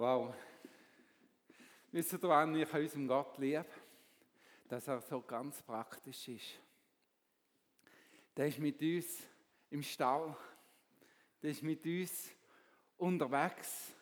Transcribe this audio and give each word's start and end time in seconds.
Wow. 0.00 0.34
Wisst 1.92 2.14
ihr, 2.14 2.22
wann 2.22 2.56
ich 2.56 2.72
unserem 2.72 3.06
Gott 3.06 3.36
liebe? 3.36 3.66
Dass 4.66 4.88
er 4.88 4.98
so 5.02 5.20
ganz 5.20 5.60
praktisch 5.60 6.26
ist. 6.28 6.58
Der 8.34 8.46
ist 8.46 8.58
mit 8.60 8.80
uns 8.80 9.22
im 9.68 9.82
Stall. 9.82 10.34
Der 11.42 11.50
ist 11.50 11.62
mit 11.62 11.84
uns 11.84 12.30
unterwegs. 12.96 13.92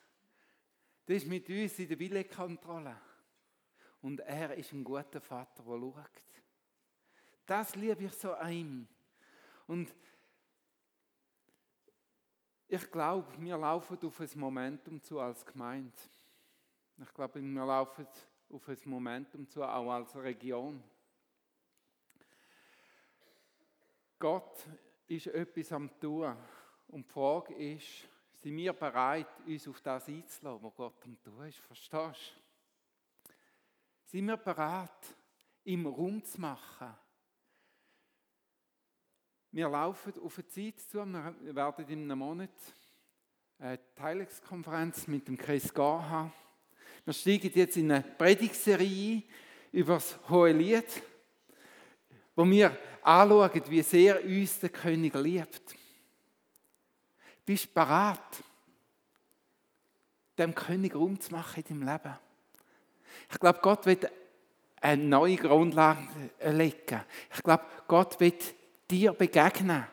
Der 1.08 1.16
ist 1.16 1.26
mit 1.26 1.48
uns 1.48 1.76
in 1.80 1.88
der 1.88 1.98
Willekontrolle. 1.98 2.96
Und 4.00 4.20
er 4.20 4.54
ist 4.54 4.70
ein 4.70 4.84
guter 4.84 5.20
Vater, 5.20 5.64
der 5.64 5.80
schaut. 5.80 6.22
Das 7.44 7.74
liebe 7.74 8.04
ich 8.04 8.12
so 8.12 8.34
an 8.34 8.52
ihm. 8.52 8.88
Und 9.66 9.92
ich 12.68 12.90
glaube, 12.90 13.26
wir 13.40 13.56
laufen 13.56 13.98
auf 14.04 14.20
ein 14.20 14.30
Momentum 14.34 15.02
zu 15.02 15.18
als 15.18 15.44
Gemeinde. 15.44 15.96
Ich 17.00 17.14
glaube, 17.14 17.40
wir 17.40 17.64
laufen 17.64 18.06
auf 18.50 18.68
ein 18.68 18.78
Momentum 18.84 19.48
zu, 19.48 19.62
auch 19.62 19.90
als 19.90 20.14
Region. 20.16 20.82
Gott 24.18 24.66
ist 25.06 25.28
etwas 25.28 25.72
am 25.72 25.98
Tun. 25.98 26.36
Und 26.88 27.06
die 27.06 27.12
Frage 27.12 27.54
ist, 27.54 28.06
sind 28.34 28.56
wir 28.56 28.72
bereit, 28.72 29.28
uns 29.46 29.66
auf 29.66 29.80
das 29.80 30.08
einzulassen, 30.08 30.62
was 30.64 30.74
Gott 30.74 31.04
am 31.04 31.22
Tun 31.22 31.46
ist? 31.46 31.58
Verstehst 31.58 32.34
du? 33.24 33.32
Sind 34.04 34.26
wir 34.26 34.36
bereit, 34.36 35.14
ihm 35.64 35.86
Raum 35.86 36.22
zu 36.22 36.40
Wir 39.58 39.68
laufen 39.68 40.12
auf 40.24 40.38
eine 40.38 40.46
Zeit 40.46 40.78
zu, 40.88 41.04
wir 41.04 41.56
werden 41.56 41.88
in 41.88 42.02
einem 42.04 42.20
Monat 42.20 42.48
eine 43.58 43.80
Teilungskonferenz 43.96 45.08
mit 45.08 45.26
dem 45.26 45.36
Chris 45.36 45.74
Gar 45.74 46.08
haben. 46.08 46.32
Wir 47.04 47.12
steigen 47.12 47.50
jetzt 47.52 47.76
in 47.76 47.90
eine 47.90 48.04
Predigserie 48.04 49.24
über 49.72 49.94
das 49.94 50.16
Hohe 50.28 50.52
Lied, 50.52 50.86
wo 52.36 52.48
wir 52.48 52.78
anschauen, 53.02 53.62
wie 53.66 53.82
sehr 53.82 54.24
uns 54.24 54.60
der 54.60 54.68
König 54.68 55.12
liebt. 55.14 55.74
Bist 57.44 57.64
du 57.64 57.74
bereit, 57.74 58.44
dem 60.38 60.54
König 60.54 60.94
Raum 60.94 61.18
zu 61.18 61.32
machen 61.32 61.64
in 61.66 61.80
deinem 61.80 61.94
Leben? 61.94 62.18
Ich 63.28 63.40
glaube, 63.40 63.58
Gott 63.60 63.86
wird 63.86 64.08
eine 64.80 65.02
neue 65.02 65.34
Grundlage 65.34 66.30
legen. 66.44 67.00
Ich 67.34 67.42
glaube, 67.42 67.64
Gott 67.88 68.20
wird 68.20 68.54
dir 68.90 69.12
begegnen. 69.12 69.84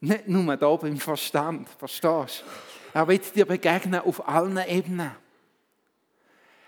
Nicht 0.00 0.28
nur 0.28 0.56
da 0.56 0.76
beim 0.76 0.98
Verstand, 0.98 1.68
verstehst 1.78 2.44
du? 2.44 2.98
Er 2.98 3.08
wird 3.08 3.34
dir 3.34 3.46
begegnen 3.46 4.00
auf 4.00 4.26
allen 4.28 4.58
Ebenen. 4.58 5.12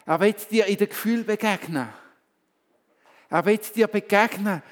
Er 0.05 0.21
wird 0.21 0.51
dir 0.51 0.67
in 0.67 0.77
den 0.77 0.89
Gefühl 0.89 1.25
begegnen. 1.25 1.89
Er 3.31 3.45
wird 3.45 3.77
dir 3.77 3.87
begegnen 3.87 4.63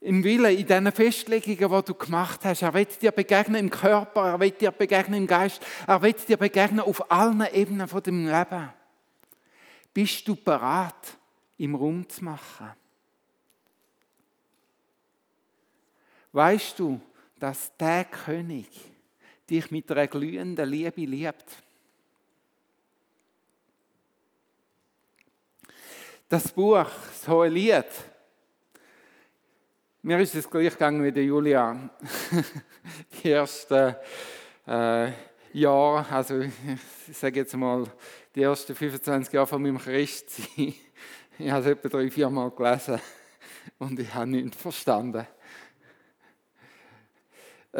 im 0.00 0.22
Willen, 0.22 0.56
in 0.56 0.66
diesen 0.66 0.92
Festlegungen, 0.92 1.56
die 1.56 1.84
du 1.86 1.94
gemacht 1.94 2.44
hast. 2.44 2.62
Er 2.62 2.74
wird 2.74 3.00
dir 3.00 3.10
begegnen 3.10 3.56
im 3.56 3.70
Körper, 3.70 4.32
er 4.32 4.40
wird 4.40 4.60
dir 4.60 4.70
begegnen 4.70 5.22
im 5.22 5.26
Geist, 5.26 5.64
er 5.86 6.00
wird 6.02 6.28
dir 6.28 6.36
begegnen 6.36 6.80
auf 6.80 7.10
allen 7.10 7.46
Ebenen 7.52 7.88
von 7.88 8.02
dem 8.02 8.26
Leben. 8.26 8.70
Bist 9.92 10.26
du 10.28 10.36
bereit, 10.36 11.18
im 11.56 11.74
Raum 11.74 12.08
zu 12.08 12.24
machen? 12.24 12.70
Weißt 16.32 16.78
du, 16.78 17.00
dass 17.38 17.76
der 17.76 18.04
König 18.04 18.68
dich 19.48 19.70
mit 19.70 19.90
einer 19.90 20.06
glühenden 20.06 20.68
Liebe 20.68 21.00
liebt? 21.02 21.44
Das 26.28 26.52
Buch, 26.52 26.84
das 26.84 27.26
Hohe 27.26 27.48
Lied, 27.48 27.86
mir 30.02 30.20
ist 30.20 30.34
es 30.34 30.48
gleich 30.48 30.72
gegangen 30.72 31.02
wie 31.02 31.12
der 31.12 31.24
Julia. 31.24 31.90
Die 33.22 33.30
ersten 33.30 33.96
äh, 34.66 35.12
Jahre, 35.52 36.06
also 36.10 36.40
ich 36.40 36.52
sage 37.16 37.40
jetzt 37.40 37.56
mal, 37.56 37.84
die 38.34 38.42
ersten 38.42 38.74
25 38.74 39.32
Jahre 39.32 39.46
von 39.46 39.60
meinem 39.60 39.78
Christsein, 39.78 40.74
ich 41.38 41.50
habe 41.50 41.60
es 41.60 41.66
etwa 41.66 41.88
drei, 41.88 42.10
vier 42.10 42.30
Mal 42.30 42.50
gelesen 42.50 43.00
und 43.78 43.98
ich 43.98 44.14
habe 44.14 44.30
nichts 44.30 44.56
verstanden. 44.56 45.26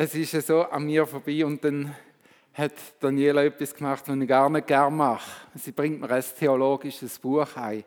Es 0.01 0.15
ist 0.15 0.47
so 0.47 0.63
an 0.63 0.85
mir 0.85 1.05
vorbei 1.05 1.45
und 1.45 1.65
dann 1.65 1.93
hat 2.55 2.73
Daniela 3.01 3.43
etwas 3.43 3.75
gemacht, 3.75 4.05
was 4.07 4.17
ich 4.17 4.29
gar 4.29 4.49
nicht 4.49 4.69
gerne 4.69 4.95
mache. 4.95 5.29
Sie 5.57 5.73
bringt 5.73 6.01
mir 6.01 6.09
ein 6.09 6.25
theologisches 6.39 7.19
Buch 7.19 7.49
ein. 7.57 7.83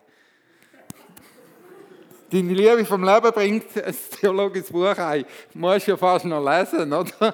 Deine 2.30 2.54
Liebe 2.54 2.84
vom 2.84 3.06
Leben 3.06 3.32
bringt 3.32 3.82
ein 3.82 3.96
theologisches 4.20 4.74
Buch 4.74 4.98
ein. 4.98 5.24
Du 5.54 5.60
musst 5.60 5.88
ja 5.88 5.96
fast 5.96 6.26
noch 6.26 6.44
lesen, 6.44 6.92
oder? 6.92 7.34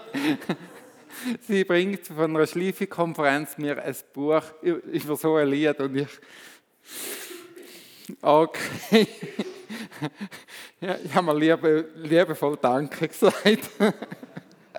Sie 1.47 1.63
bringt 1.63 2.05
von 2.05 2.35
einer 2.35 2.45
Schleife-Konferenz 2.45 3.57
mir 3.57 3.81
ein 3.81 3.95
Buch 4.13 4.43
über 4.61 5.15
so 5.15 5.37
ein 5.37 5.47
Lied 5.47 5.79
und 5.79 5.95
ich. 5.95 6.19
Okay. 8.21 9.07
Ja, 10.79 10.97
ich 11.03 11.15
habe 11.15 11.25
mir 11.25 11.39
liebe, 11.39 11.89
liebevoll 11.95 12.59
Danke 12.61 13.07
gesagt. 13.07 13.71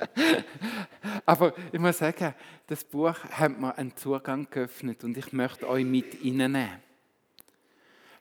Aber 1.26 1.54
ich 1.72 1.78
muss 1.78 1.98
sagen, 1.98 2.34
das 2.66 2.84
Buch 2.84 3.14
hat 3.24 3.58
mir 3.58 3.76
einen 3.76 3.96
Zugang 3.96 4.48
geöffnet 4.50 5.04
und 5.04 5.16
ich 5.16 5.32
möchte 5.32 5.68
euch 5.68 5.84
mit 5.84 6.22
Ihnen 6.22 6.52
nehmen. 6.52 6.82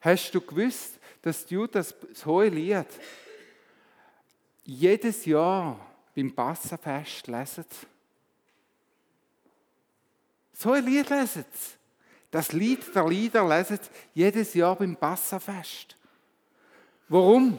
Hast 0.02 0.32
du 0.34 0.42
gewusst, 0.42 1.00
dass 1.22 1.46
du 1.46 1.68
das, 1.68 1.96
das 2.10 2.26
hohe 2.26 2.50
Lied 2.50 2.88
jedes 4.64 5.26
Jahr 5.26 5.80
beim 6.16 6.34
Passafest 6.34 7.28
lesen. 7.28 7.66
So 10.54 10.72
ein 10.72 10.86
Lied 10.86 11.10
lesen. 11.10 11.46
Das 12.32 12.52
Lied 12.52 12.94
der 12.94 13.08
Lieder 13.08 13.48
lesen 13.48 13.80
jedes 14.14 14.54
Jahr 14.54 14.76
beim 14.76 14.96
Passafest. 14.96 15.96
Warum? 17.08 17.58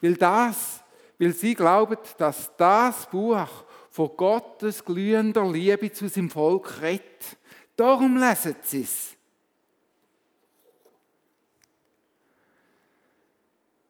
Weil 0.00 0.14
das, 0.14 0.82
weil 1.18 1.32
sie 1.32 1.54
glauben, 1.54 1.98
dass 2.16 2.50
das 2.56 3.08
Buch 3.10 3.48
von 3.90 4.16
Gottes 4.16 4.84
glühender 4.84 5.50
Liebe 5.50 5.92
zu 5.92 6.08
seinem 6.08 6.30
Volk 6.30 6.80
redet. 6.80 7.36
Darum 7.76 8.16
lesen 8.16 8.56
sie 8.62 8.82
es. 8.82 9.14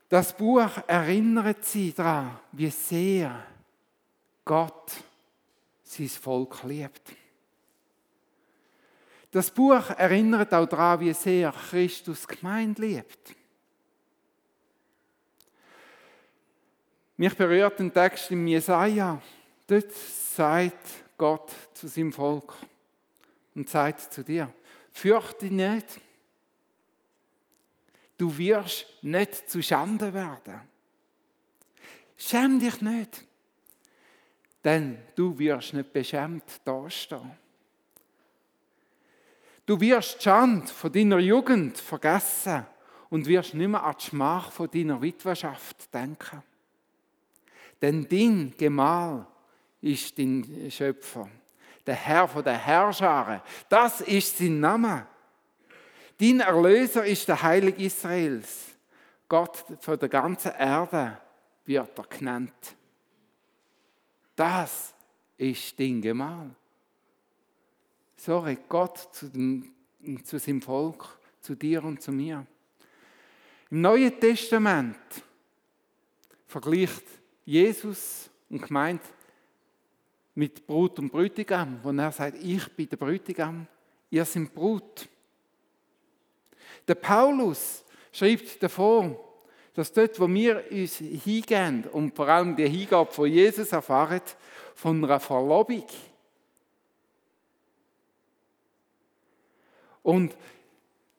Das 0.08 0.34
Buch 0.34 0.70
erinnert 0.86 1.64
sie 1.66 1.92
daran, 1.92 2.38
wie 2.52 2.70
sehr 2.70 3.44
Gott 4.44 4.92
sein 5.82 6.08
Volk 6.08 6.62
liebt. 6.64 7.12
Das 9.30 9.50
Buch 9.50 9.90
erinnert 9.90 10.54
auch 10.54 10.66
daran, 10.66 11.00
wie 11.00 11.12
sehr 11.12 11.52
Christus 11.52 12.26
Gemeinde 12.26 12.80
liebt. 12.80 13.34
Mich 17.18 17.36
berührt 17.36 17.78
ein 17.80 17.92
Text 17.92 18.30
im 18.30 18.46
Jesaja. 18.46 19.20
Dort 19.66 19.92
sagt 19.92 20.86
Gott 21.18 21.52
zu 21.74 21.86
seinem 21.86 22.12
Volk 22.12 22.54
und 23.54 23.68
sagt 23.68 24.12
zu 24.14 24.24
dir: 24.24 24.50
Fürchte 24.92 25.46
nicht, 25.46 26.00
Du 28.18 28.36
wirst 28.36 28.84
nicht 29.02 29.48
zu 29.48 29.62
Schande 29.62 30.12
werden. 30.12 30.60
Schäm 32.16 32.58
dich 32.58 32.80
nicht, 32.82 33.24
denn 34.64 34.98
du 35.14 35.38
wirst 35.38 35.72
nicht 35.72 35.92
beschämt 35.92 36.60
dastehen. 36.64 37.30
Du 39.64 39.80
wirst 39.80 40.18
die 40.18 40.22
Schande 40.24 40.66
von 40.66 40.92
deiner 40.92 41.20
Jugend 41.20 41.78
vergessen 41.78 42.66
und 43.08 43.26
wirst 43.26 43.54
nicht 43.54 43.68
mehr 43.68 43.84
an 43.84 43.94
die 44.00 44.06
Schmach 44.06 44.50
von 44.50 44.68
deiner 44.68 45.00
Witwerschaft 45.00 45.94
denken. 45.94 46.42
Denn 47.80 48.08
dein 48.08 48.54
Gemahl 48.56 49.26
ist 49.80 50.18
dein 50.18 50.70
Schöpfer, 50.70 51.28
der 51.86 51.94
Herr 51.94 52.26
von 52.26 52.42
der 52.42 52.58
Herrscharen. 52.58 53.40
Das 53.68 54.00
ist 54.00 54.38
sein 54.38 54.60
Name. 54.60 55.06
Dein 56.18 56.40
Erlöser 56.40 57.06
ist 57.06 57.28
der 57.28 57.40
Heilige 57.40 57.84
Israels. 57.84 58.66
Gott 59.28 59.64
von 59.80 59.98
der 59.98 60.08
ganzen 60.08 60.52
Erde 60.52 61.18
wird 61.64 61.98
er 61.98 62.04
genannt. 62.04 62.76
Das 64.34 64.94
ist 65.36 65.78
dein 65.78 66.00
Gemahl. 66.00 66.50
Sorry, 68.16 68.58
Gott 68.68 69.08
zu, 69.12 69.28
dem, 69.28 69.72
zu 70.24 70.38
seinem 70.38 70.60
Volk, 70.60 71.18
zu 71.40 71.54
dir 71.54 71.84
und 71.84 72.02
zu 72.02 72.10
mir. 72.10 72.44
Im 73.70 73.80
Neuen 73.82 74.18
Testament 74.18 74.98
vergleicht 76.46 77.04
Jesus 77.48 78.28
und 78.50 78.60
gemeint 78.60 79.00
mit 80.34 80.66
Brut 80.66 80.98
und 80.98 81.10
Brütigam, 81.10 81.80
wo 81.82 81.90
er 81.90 82.12
sagt, 82.12 82.36
ich 82.42 82.68
bin 82.76 82.90
der 82.90 82.98
Brütigam 82.98 83.66
ihr 84.10 84.24
seid 84.26 84.52
Brut. 84.52 85.08
Der 86.86 86.94
Paulus 86.94 87.82
schreibt 88.12 88.62
davor, 88.62 89.18
dass 89.72 89.90
dort, 89.90 90.20
wo 90.20 90.28
wir 90.28 90.62
uns 90.70 90.96
hingehen 90.96 91.86
und 91.86 92.14
vor 92.14 92.28
allem 92.28 92.54
die 92.54 92.68
Hingabe 92.68 93.10
von 93.10 93.30
Jesus 93.30 93.72
erfahren, 93.72 94.20
von 94.74 95.02
einer 95.02 95.18
Verlobung. 95.18 95.86
Und 100.02 100.36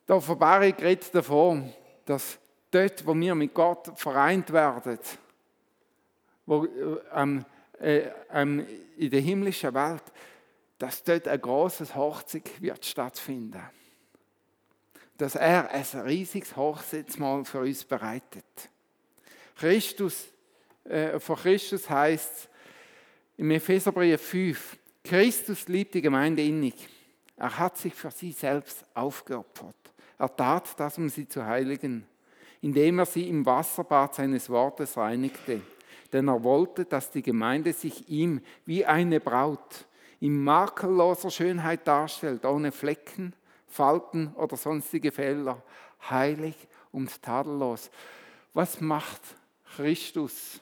die 0.07 0.11
Offenbarung 0.11 0.73
redet 0.75 1.13
davon, 1.15 1.73
dass 2.05 2.37
dort, 2.69 3.03
wo 3.05 3.15
wir 3.15 3.33
mit 3.33 3.51
Gott 3.51 3.91
vereint 3.95 4.53
werden, 4.53 4.99
wo, 6.49 6.67
ähm, 7.13 7.45
äh, 7.79 8.09
ähm, 8.33 8.65
in 8.97 9.09
der 9.09 9.21
himmlischen 9.21 9.73
Welt, 9.73 10.03
dass 10.77 11.03
dort 11.03 11.27
ein 11.27 11.39
großes 11.39 11.95
Hochzeit 11.95 12.61
wird 12.61 12.85
stattfinden 12.85 13.61
dass 15.19 15.35
er 15.35 15.69
ein 15.69 15.85
riesiges 16.05 16.55
Hochzeitsmahl 16.55 17.43
für 17.43 17.59
uns 17.59 17.83
bereitet. 17.83 18.45
Christus, 19.57 20.29
äh, 20.85 21.19
von 21.19 21.35
Christus 21.35 21.89
heißt 21.89 22.47
im 23.35 23.51
Epheserbrief 23.51 24.21
5, 24.21 24.77
Christus 25.03 25.67
liebt 25.67 25.93
die 25.93 26.01
Gemeinde 26.01 26.41
innig. 26.41 26.73
Er 27.35 27.57
hat 27.57 27.77
sich 27.77 27.93
für 27.93 28.11
sie 28.11 28.31
selbst 28.31 28.85
aufgeopfert. 28.93 29.75
Er 30.17 30.33
tat 30.33 30.79
das, 30.79 30.97
um 30.97 31.09
sie 31.09 31.27
zu 31.27 31.45
heiligen, 31.45 32.07
indem 32.61 32.99
er 32.99 33.05
sie 33.05 33.27
im 33.27 33.45
Wasserbad 33.45 34.15
seines 34.15 34.49
Wortes 34.49 34.95
reinigte. 34.95 35.61
Denn 36.11 36.27
er 36.27 36.43
wollte, 36.43 36.85
dass 36.85 37.11
die 37.11 37.21
Gemeinde 37.21 37.73
sich 37.73 38.09
ihm 38.09 38.41
wie 38.65 38.85
eine 38.85 39.19
Braut 39.19 39.85
in 40.19 40.43
makelloser 40.43 41.29
Schönheit 41.31 41.87
darstellt, 41.87 42.45
ohne 42.45 42.71
Flecken 42.71 43.33
Falten 43.69 44.33
oder 44.33 44.57
sonstige 44.57 45.11
Fehler, 45.11 45.61
heilig 46.09 46.55
und 46.91 47.21
tadellos. 47.21 47.89
Was 48.53 48.81
macht 48.81 49.21
Christus? 49.75 50.59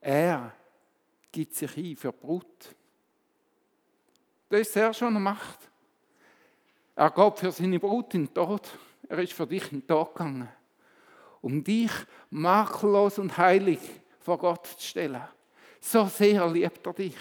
Er 0.00 0.52
gibt 1.32 1.54
sich 1.54 1.72
hin 1.72 1.96
für 1.96 2.12
Brut. 2.12 2.74
Das 4.48 4.60
ist 4.60 4.76
er 4.76 4.92
schon 4.94 5.20
macht. 5.20 5.58
Er 6.94 7.10
geht 7.10 7.38
für 7.38 7.50
seine 7.50 7.80
Brut 7.80 8.14
in 8.14 8.26
den 8.26 8.34
Tod. 8.34 8.78
Er 9.08 9.18
ist 9.18 9.32
für 9.32 9.46
dich 9.46 9.72
in 9.72 9.80
den 9.80 9.86
Tod 9.86 10.14
gegangen. 10.14 10.48
Um 11.46 11.62
dich 11.62 11.92
makellos 12.30 13.20
und 13.20 13.38
heilig 13.38 13.78
vor 14.18 14.36
Gott 14.36 14.66
zu 14.66 14.84
stellen. 14.84 15.22
So 15.80 16.04
sehr 16.06 16.44
liebt 16.48 16.84
er 16.84 16.92
dich. 16.92 17.14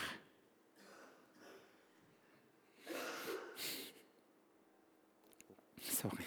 Sorry. 5.80 6.26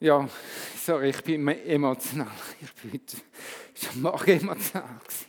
Ja, 0.00 0.28
sorry, 0.86 1.10
ich 1.10 1.22
bin 1.22 1.48
emotional. 1.48 2.30
Ich 2.62 2.72
bin 2.90 3.00
schon 3.74 4.02
morgen 4.02 4.40
emotional. 4.40 5.00
Als 5.04 5.26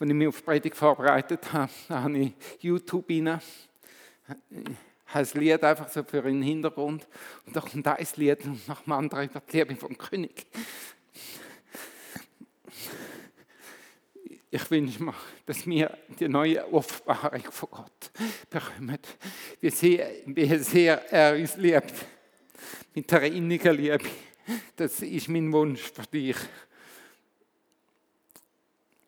ich 0.00 0.14
mich 0.14 0.28
auf 0.28 0.38
die 0.38 0.42
Predigt 0.42 0.76
vorbereitet 0.76 1.52
habe, 1.52 1.70
habe 1.88 2.18
ich 2.18 2.32
YouTube 2.58 3.08
rein 3.08 3.40
ein 5.14 5.28
Lied 5.34 5.62
einfach 5.62 5.88
so 5.88 6.02
für 6.02 6.22
den 6.22 6.42
Hintergrund. 6.42 7.06
Und 7.46 7.54
da 7.54 7.60
kommt 7.60 7.86
ein 7.86 8.06
Lied 8.16 8.44
und 8.44 8.66
nach 8.66 8.80
dem 8.80 8.92
anderen 8.92 9.28
über 9.28 9.40
die 9.40 9.58
Liebe 9.58 9.76
vom 9.76 9.96
König. 9.96 10.46
Ich 14.50 14.70
wünsche 14.70 15.02
mir, 15.02 15.14
dass 15.46 15.66
wir 15.66 15.96
die 16.18 16.28
neue 16.28 16.72
Offenbarung 16.72 17.42
von 17.52 17.68
Gott 17.70 18.10
bekommen. 18.50 18.98
Wie 19.60 19.70
sehr, 19.70 20.10
wie 20.26 20.58
sehr 20.58 21.12
er 21.12 21.36
uns 21.36 21.56
liebt. 21.56 21.94
Mit 22.94 23.12
einer 23.12 23.26
innigen 23.26 23.76
Liebe. 23.76 24.08
Das 24.76 25.00
ist 25.00 25.28
mein 25.28 25.52
Wunsch 25.52 25.80
für 25.80 26.02
dich. 26.02 26.36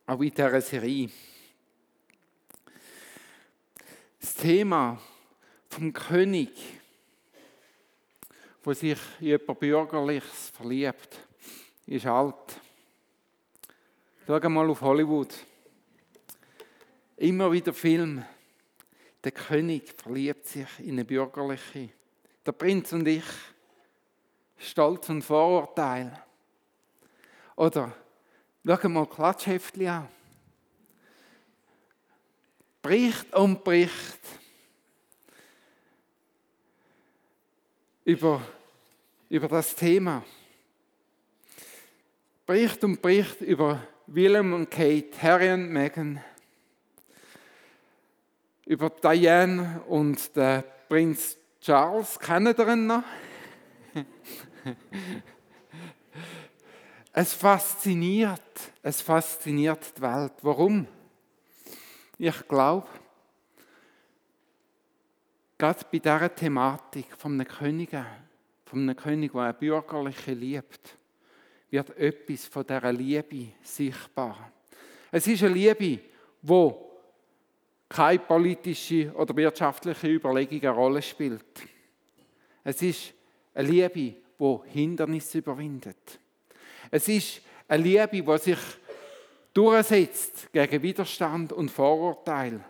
Auch 0.07 0.21
in 0.21 0.31
dieser 0.31 0.61
Serie. 0.61 1.11
Das 4.21 4.35
Thema 4.35 5.01
vom 5.69 5.93
König, 5.93 6.51
wo 8.63 8.73
sich 8.73 8.99
jemand 9.21 9.61
Bürgerliches 9.61 10.51
verliebt, 10.51 11.21
ist 11.87 12.07
alt. 12.07 12.61
Schau 14.27 14.49
mal 14.49 14.71
auf 14.71 14.81
Hollywood. 14.81 15.35
Immer 17.17 17.53
wieder 17.53 17.75
Film. 17.75 18.25
Der 19.23 19.33
König 19.33 19.93
verliebt 19.97 20.47
sich 20.47 20.69
in 20.81 20.93
eine 20.93 21.05
Bürgerliche. 21.05 21.91
Der 22.47 22.53
Prinz 22.53 22.93
und 22.93 23.07
ich. 23.07 23.25
Stolz 24.59 25.09
und 25.09 25.23
Vorurteil. 25.23 26.23
Oder 27.57 27.93
schau 28.67 28.89
mal 28.89 29.07
Klatschheftchen 29.07 29.89
an. 29.89 30.09
Bricht 32.83 33.33
und 33.35 33.65
bricht 33.65 34.21
über, 38.05 38.43
über 39.29 39.49
das 39.49 39.75
Thema. 39.75 40.23
Bricht 42.47 42.85
und 42.85 43.01
bricht 43.01 43.41
über 43.41 43.81
Willem 44.07 44.53
und 44.53 44.71
Kate, 44.71 45.11
Harry 45.23 45.51
und 45.51 45.71
Meghan, 45.71 46.23
über 48.67 48.91
Diane 48.91 49.83
und 49.89 50.37
den 50.37 50.63
Prinz 50.89 51.39
Charles. 51.65 52.19
Kennen 52.19 52.55
ihr 52.59 52.69
ihn 52.69 52.87
noch? 52.87 53.03
es 57.15 57.33
fasziniert, 57.33 58.73
es 58.83 59.01
fasziniert 59.01 59.97
die 59.97 60.03
Welt. 60.03 60.35
Warum? 60.43 60.87
Ich 62.19 62.49
glaube, 62.49 62.87
gerade 65.57 65.87
bei 65.91 65.99
dieser 66.01 66.35
Thematik 66.35 67.17
von 67.17 67.33
einem 67.33 67.49
König, 67.49 67.97
von 68.67 68.81
einem 68.81 68.97
König, 68.97 69.33
der 69.33 69.41
eine 69.41 69.55
bürgerliche 69.55 70.35
liebt, 70.35 70.99
wird 71.71 71.97
etwas 71.97 72.45
von 72.45 72.67
dieser 72.67 72.93
Liebe 72.93 73.55
sichtbar. 73.63 74.53
Es 75.11 75.27
ist 75.27 75.43
eine 75.43 75.55
Liebe, 75.55 76.03
wo 76.43 76.94
keine 77.95 78.19
politische 78.19 79.13
oder 79.15 79.37
wirtschaftliche 79.37 80.09
Überlegung 80.09 80.61
eine 80.61 80.71
Rolle 80.71 81.03
spielt. 81.03 81.45
Es 82.63 82.83
ist 82.83 83.13
eine 83.55 83.69
Liebe, 83.69 84.15
die 84.39 84.59
Hindernisse 84.67 85.39
überwindet. 85.39 86.19
Es 86.91 87.09
ist 87.09 87.41
eine 87.69 87.83
Liebe, 87.83 88.23
die 88.23 88.39
sich 88.39 88.59
durchsetzt 89.53 90.53
gegen 90.53 90.83
Widerstand 90.83 91.53
und 91.53 91.71
Vorurteil 91.71 92.61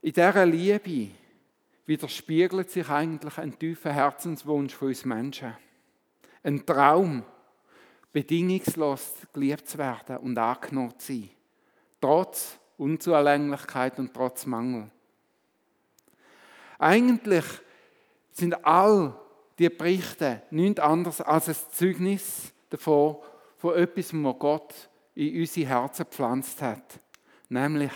in 0.00 0.12
dieser 0.12 0.46
Liebe 0.46 1.10
widerspiegelt 1.86 2.70
sich 2.70 2.88
eigentlich 2.88 3.36
ein 3.38 3.58
tiefer 3.58 3.92
Herzenswunsch 3.92 4.74
von 4.74 4.88
uns 4.88 5.04
Menschen. 5.04 5.56
Ein 6.44 6.64
Traum, 6.64 7.24
bedingungslos 8.12 9.14
geliebt 9.32 9.68
zu 9.68 9.78
werden 9.78 10.18
und 10.18 10.38
angenommen 10.38 10.98
zu 10.98 11.12
sein. 11.12 11.30
Trotz 12.00 12.58
Unzulänglichkeit 12.78 13.98
und 13.98 14.14
trotz 14.14 14.46
Mangel. 14.46 14.90
Eigentlich 16.78 17.44
sind 18.32 18.64
all 18.64 19.14
die 19.58 19.68
Berichte 19.68 20.42
nichts 20.50 20.80
anderes 20.80 21.20
als 21.20 21.48
ein 21.48 21.56
Zeugnis 21.72 22.52
davon, 22.70 23.16
von 23.56 23.74
etwas, 23.74 24.14
was 24.14 24.38
Gott 24.38 24.74
in 25.16 25.40
unsere 25.40 25.68
Herzen 25.68 26.04
gepflanzt 26.04 26.62
hat. 26.62 27.00
Nämlich 27.48 27.92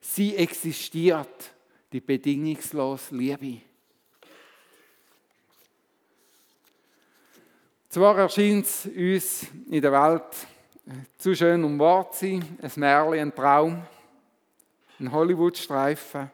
Sie 0.00 0.36
existiert, 0.36 1.54
die 1.92 2.00
bedingungslose 2.00 3.14
Liebe. 3.14 3.62
Zwar 7.88 8.18
erscheint 8.18 8.66
es 8.66 8.86
uns 8.86 9.46
in 9.70 9.80
der 9.80 9.92
Welt 9.92 10.46
zu 11.16 11.34
schön, 11.34 11.62
um 11.64 11.78
wahr 11.78 12.10
zu 12.10 12.26
sein, 12.26 12.58
ein 12.60 12.72
Märchen, 12.74 13.20
ein 13.20 13.34
Traum, 13.34 13.82
ein 14.98 15.12
Hollywood-Streifen. 15.12 16.30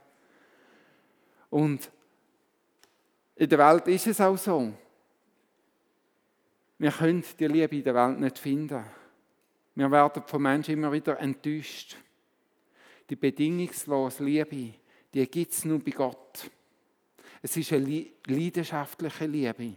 Und 1.50 1.90
in 3.36 3.48
der 3.48 3.58
Welt 3.58 3.88
ist 3.88 4.06
es 4.06 4.20
auch 4.20 4.36
so. 4.36 4.72
Wir 6.78 6.92
können 6.92 7.24
die 7.38 7.46
Liebe 7.46 7.76
in 7.76 7.84
der 7.84 7.94
Welt 7.94 8.20
nicht 8.20 8.38
finden. 8.38 8.84
Wir 9.74 9.90
werden 9.90 10.22
von 10.26 10.42
Menschen 10.42 10.74
immer 10.74 10.92
wieder 10.92 11.18
enttäuscht. 11.18 11.96
Die 13.08 13.16
bedingungslose 13.16 14.24
Liebe, 14.24 14.74
die 15.12 15.26
gibt 15.26 15.52
es 15.52 15.64
nur 15.64 15.78
bei 15.78 15.90
Gott. 15.90 16.50
Es 17.42 17.56
ist 17.56 17.72
eine 17.72 18.06
leidenschaftliche 18.26 19.26
Liebe. 19.26 19.74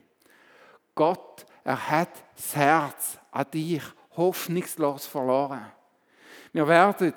Gott, 0.94 1.46
er 1.64 1.90
hat 1.90 2.24
das 2.36 2.56
Herz 2.56 3.18
an 3.32 3.50
dich 3.52 3.82
hoffnungslos 4.16 5.08
verloren. 5.08 5.72
Wir 6.52 6.68
werden 6.68 7.14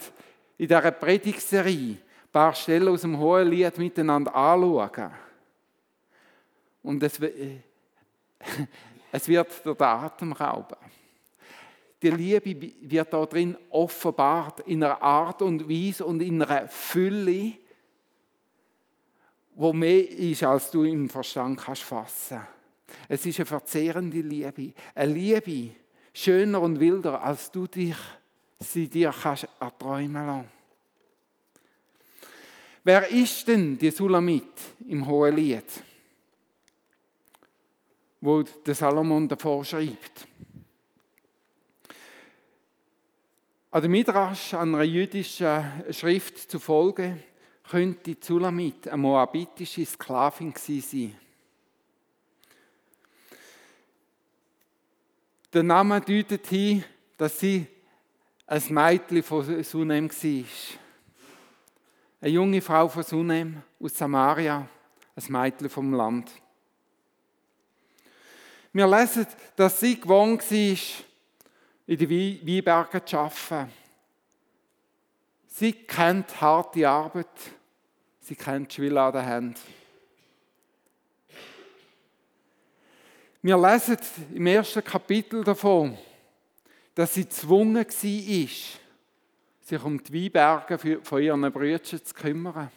in 0.58 0.68
dieser 0.68 0.90
Predigtserie 0.90 1.92
ein 1.92 2.32
paar 2.32 2.54
Stellen 2.54 2.88
aus 2.88 3.02
dem 3.02 3.18
Hohen 3.18 3.48
Lied 3.48 3.76
miteinander 3.78 4.34
anschauen. 4.34 5.10
Und 6.82 7.02
es, 7.02 7.18
es 9.12 9.28
wird 9.28 9.64
der 9.64 9.80
Atem 9.80 10.32
rauben. 10.32 10.76
Die 12.02 12.10
Liebe 12.10 12.72
wird 12.82 13.12
da 13.12 13.24
drin 13.24 13.56
offenbart 13.70 14.60
in 14.60 14.84
einer 14.84 15.02
Art 15.02 15.42
und 15.42 15.68
Weise 15.68 16.04
und 16.04 16.20
in 16.20 16.42
einer 16.42 16.68
Fülle, 16.68 17.54
wo 19.54 19.72
mehr 19.72 20.08
ist, 20.10 20.42
als 20.42 20.70
du 20.70 20.84
im 20.84 21.08
Verstand 21.08 21.58
kannst 21.58 21.82
fassen. 21.82 22.40
Es 23.08 23.24
ist 23.24 23.38
eine 23.38 23.46
verzehrende 23.46 24.20
Liebe, 24.20 24.74
eine 24.94 25.12
Liebe 25.12 25.74
schöner 26.12 26.60
und 26.60 26.78
wilder, 26.78 27.22
als 27.22 27.50
du 27.50 27.66
dich 27.66 27.96
sie 28.60 28.88
dir 28.88 29.12
kannst 29.12 29.48
erträumen 29.60 30.26
lassen. 30.26 30.50
Wer 32.84 33.08
ist 33.08 33.48
denn 33.48 33.76
die 33.76 33.90
Sulamit 33.90 34.52
im 34.88 35.04
Hohen 35.06 35.34
Lied, 35.34 35.64
wo 38.20 38.42
der 38.42 38.74
Salomon 38.74 39.28
davor 39.28 39.64
schreibt? 39.64 40.28
An 43.72 43.82
der 43.82 43.90
Midrash, 43.90 44.54
einer 44.54 44.84
jüdischen 44.84 45.64
Schrift 45.90 46.50
zufolge, 46.50 47.18
könnte 47.68 48.04
die 48.04 48.20
Zulamit 48.20 48.86
eine 48.88 48.96
moabitische 48.96 49.84
Sklavin 49.84 50.54
sein. 50.56 51.14
Der 55.52 55.62
Name 55.62 56.00
deutet 56.00 56.46
hin, 56.46 56.84
dass 57.16 57.40
sie 57.40 57.66
ein 58.46 58.62
Mädchen 58.68 59.22
von 59.22 59.62
Sunem 59.64 60.08
war. 60.10 60.44
Eine 62.20 62.30
junge 62.30 62.62
Frau 62.62 62.88
von 62.88 63.02
Sunem 63.02 63.62
aus 63.80 63.96
Samaria, 63.96 64.68
ein 65.16 65.24
Mädchen 65.28 65.68
vom 65.68 65.92
Land. 65.92 66.30
Wir 68.72 68.86
lesen, 68.86 69.26
dass 69.56 69.80
sie 69.80 69.98
gewohnt 69.98 70.50
war, 70.50 70.78
in 71.86 71.98
den 71.98 72.10
Weinbergen 72.10 73.06
zu 73.06 73.18
arbeiten. 73.18 73.72
Sie 75.46 75.72
kennt 75.72 76.40
harte 76.40 76.88
Arbeit, 76.88 77.26
sie 78.20 78.36
kennt 78.36 78.72
Schwille 78.72 79.00
an 79.00 79.12
der 79.12 79.26
Hand. 79.26 79.60
Wir 83.40 83.56
lesen 83.56 83.96
im 84.34 84.46
ersten 84.46 84.84
Kapitel 84.84 85.42
davon, 85.42 85.96
dass 86.96 87.12
sie 87.12 87.24
gezwungen 87.24 87.76
war, 87.76 87.84
sich 87.84 88.80
um 89.84 90.02
die 90.02 90.34
Weinberge 90.34 91.00
von 91.02 91.22
ihren 91.22 91.52
Brüdern 91.52 91.84
zu 91.84 92.14
kümmern. 92.14 92.70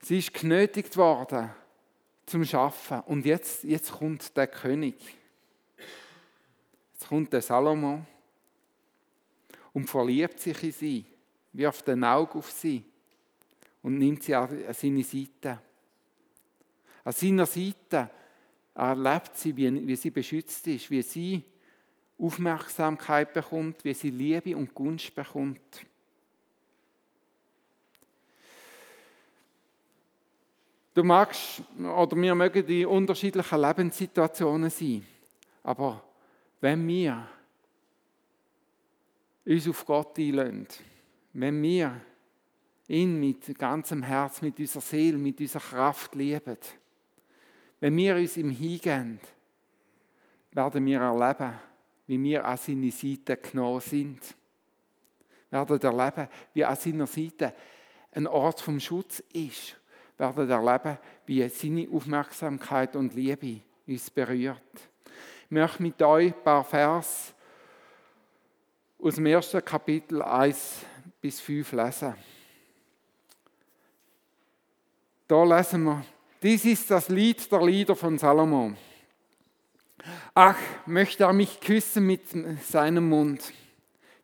Sie 0.00 0.18
ist 0.18 0.32
genötigt 0.32 0.96
worden 0.96 1.50
zum 2.24 2.44
Schaffen. 2.44 3.00
Und 3.00 3.26
jetzt, 3.26 3.64
jetzt 3.64 3.90
kommt 3.90 4.36
der 4.36 4.46
König. 4.46 4.94
Jetzt 6.92 7.08
kommt 7.08 7.32
der 7.32 7.42
Salomo 7.42 8.06
und 9.72 9.90
verliebt 9.90 10.38
sich 10.38 10.62
in 10.62 10.72
sie, 10.72 11.04
wirft 11.52 11.88
ein 11.88 12.04
Auge 12.04 12.38
auf 12.38 12.52
sie 12.52 12.84
und 13.82 13.98
nimmt 13.98 14.22
sie 14.22 14.36
an 14.36 14.72
seine 14.72 15.02
Seite. 15.02 15.60
An 17.02 17.12
seiner 17.12 17.46
Seite 17.46 18.10
erlebt 18.78 19.36
sie, 19.36 19.56
wie, 19.56 19.86
wie 19.86 19.96
sie 19.96 20.10
beschützt 20.10 20.66
ist, 20.68 20.90
wie 20.90 21.02
sie 21.02 21.42
Aufmerksamkeit 22.18 23.32
bekommt, 23.32 23.84
wie 23.84 23.94
sie 23.94 24.10
Liebe 24.10 24.56
und 24.56 24.72
Gunst 24.74 25.14
bekommt. 25.14 25.60
Du 30.94 31.04
magst, 31.04 31.62
oder 31.78 32.16
wir 32.16 32.34
mögen 32.34 32.66
die 32.66 32.84
unterschiedlichen 32.84 33.60
Lebenssituationen 33.60 34.70
sein, 34.70 35.06
aber 35.62 36.02
wenn 36.60 36.86
wir 36.88 37.28
uns 39.44 39.68
auf 39.68 39.86
Gott 39.86 40.18
einlösen, 40.18 40.66
wenn 41.32 41.62
wir 41.62 42.00
ihn 42.88 43.20
mit 43.20 43.56
ganzem 43.58 44.02
Herz, 44.02 44.42
mit 44.42 44.58
unserer 44.58 44.82
Seele, 44.82 45.18
mit 45.18 45.40
unserer 45.40 45.62
Kraft 45.62 46.14
lieben, 46.14 46.56
wenn 47.80 47.96
wir 47.96 48.16
uns 48.16 48.36
ihm 48.36 48.50
hingehen, 48.50 49.20
werden 50.52 50.86
wir 50.86 51.00
erleben, 51.00 51.54
wie 52.06 52.22
wir 52.22 52.44
an 52.44 52.56
seine 52.56 52.90
Seite 52.90 53.36
genommen 53.36 53.80
sind. 53.80 54.34
Wir 55.50 55.68
werden 55.68 55.98
erleben, 55.98 56.28
wie 56.54 56.64
an 56.64 56.76
seiner 56.76 57.06
Seite 57.06 57.54
ein 58.12 58.26
Ort 58.26 58.60
vom 58.60 58.80
Schutz 58.80 59.20
ist. 59.32 59.76
Wir 60.16 60.36
werden 60.36 60.50
erleben, 60.50 60.98
wie 61.26 61.48
seine 61.48 61.88
Aufmerksamkeit 61.90 62.96
und 62.96 63.14
Liebe 63.14 63.60
uns 63.86 64.10
berührt. 64.10 64.60
Ich 65.44 65.50
möchte 65.50 65.82
mit 65.82 66.02
euch 66.02 66.34
ein 66.34 66.42
paar 66.42 66.64
Vers 66.64 67.32
aus 68.98 69.14
dem 69.14 69.26
ersten 69.26 69.64
Kapitel 69.64 70.20
1 70.22 70.84
bis 71.20 71.40
5 71.40 71.72
lesen. 71.72 72.14
Da 75.28 75.44
lesen 75.44 75.84
wir, 75.84 76.04
dies 76.42 76.64
ist 76.64 76.90
das 76.90 77.08
Lied 77.08 77.50
der 77.50 77.64
Lieder 77.64 77.96
von 77.96 78.18
Salomo. 78.18 78.72
Ach, 80.34 80.56
möchte 80.86 81.24
er 81.24 81.32
mich 81.32 81.60
küssen 81.60 82.06
mit 82.06 82.22
seinem 82.62 83.08
Mund, 83.08 83.52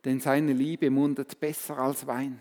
denn 0.05 0.21
seine 0.21 0.53
Liebe 0.53 0.91
mundet 0.91 1.41
besser 1.41 1.79
als 1.79 2.07
Wein. 2.07 2.41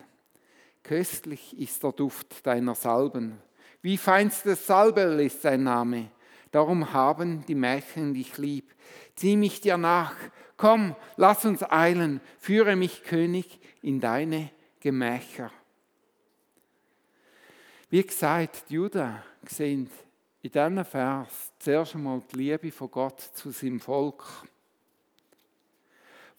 Köstlich 0.84 1.58
ist 1.58 1.82
der 1.84 1.94
Duft 1.94 2.46
deiner 2.46 2.76
Salben, 2.76 3.40
wie 3.82 3.98
feinstes 3.98 4.68
Salbel 4.68 5.20
ist 5.20 5.42
sein 5.42 5.64
Name. 5.64 6.12
Darum 6.52 6.94
haben 6.94 7.44
die 7.48 7.56
Mädchen 7.56 8.14
dich 8.14 8.38
lieb. 8.38 8.72
Zieh 9.16 9.38
mich 9.38 9.62
dir 9.62 9.78
nach, 9.78 10.14
komm, 10.56 10.96
lass 11.18 11.46
uns 11.46 11.64
eilen, 11.64 12.22
führe 12.38 12.76
mich, 12.76 13.04
König, 13.04 13.60
in 13.82 14.00
deine 14.00 14.52
Gemächer. 14.80 15.52
Wie 17.94 18.02
gesagt, 18.02 18.64
die 18.70 18.74
Juden 18.74 19.22
sehen 19.48 19.88
in 20.42 20.52
diesem 20.52 20.84
Vers 20.84 21.52
zuerst 21.60 21.94
einmal 21.94 22.24
die 22.32 22.38
Liebe 22.38 22.72
von 22.72 22.90
Gott 22.90 23.22
zu 23.22 23.52
seinem 23.52 23.80
Volk. 23.80 24.24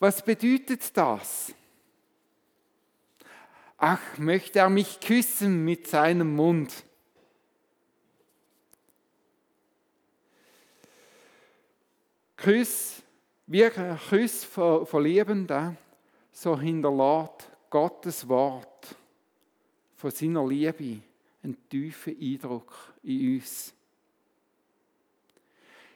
Was 0.00 0.24
bedeutet 0.24 0.96
das? 0.96 1.54
Ach, 3.78 4.18
möchte 4.18 4.58
er 4.58 4.68
mich 4.68 4.98
küssen 4.98 5.64
mit 5.64 5.86
seinem 5.86 6.34
Mund. 6.34 6.72
Küss, 12.36 13.00
wie 13.46 13.64
ein 13.64 13.96
von, 13.96 14.84
von 14.88 15.04
Liebenden, 15.04 15.78
so 16.32 16.58
hinterlässt 16.58 17.48
Gottes 17.70 18.28
Wort 18.28 18.96
von 19.94 20.10
seiner 20.10 20.44
Liebe 20.44 21.13
einen 21.44 21.68
tiefen 21.68 22.16
Eindruck 22.18 22.94
in 23.02 23.36
uns. 23.36 23.74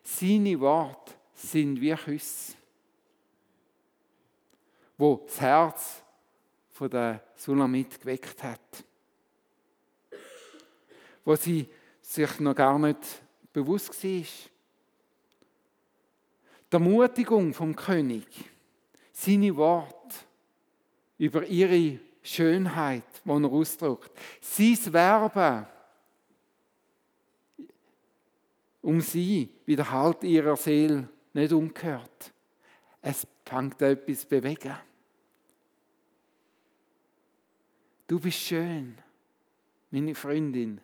Seine 0.03 0.61
Worte 0.61 1.15
sind 1.35 1.81
wie 1.81 1.95
Küsse, 1.95 2.55
wo 4.97 5.25
das 5.27 5.41
Herz 5.41 6.03
von 6.71 6.91
der 6.91 7.25
Sulamit 7.35 7.99
geweckt 7.99 8.43
hat. 8.43 8.85
Wo 11.25 11.35
sie 11.35 11.69
sich 12.01 12.41
noch 12.41 12.55
gar 12.55 12.79
nicht 12.79 13.23
bewusst 13.53 14.03
war. 14.03 14.11
Die 16.71 16.75
Ermutigung 16.75 17.55
vom 17.55 17.75
König, 17.75 18.27
seine 19.13 19.57
Worte 19.57 20.15
über 21.17 21.47
ihre 21.47 21.99
Schönheit, 22.29 23.05
die 23.25 23.31
er 23.31 23.45
ausdrückt. 23.45 24.11
Sein 24.41 24.93
Werben 24.93 25.67
um 28.83 29.01
sie 29.01 29.51
widerhallt 29.67 30.23
ihrer 30.25 30.57
Seele 30.57 31.09
nicht 31.33 31.53
umgehört. 31.53 32.33
Es 33.03 33.27
fängt 33.45 33.81
etwas 33.83 34.25
bewegen. 34.25 34.77
Du 38.07 38.19
bist 38.19 38.39
schön, 38.39 38.97
meine 39.91 40.15
Freundin. 40.15 40.81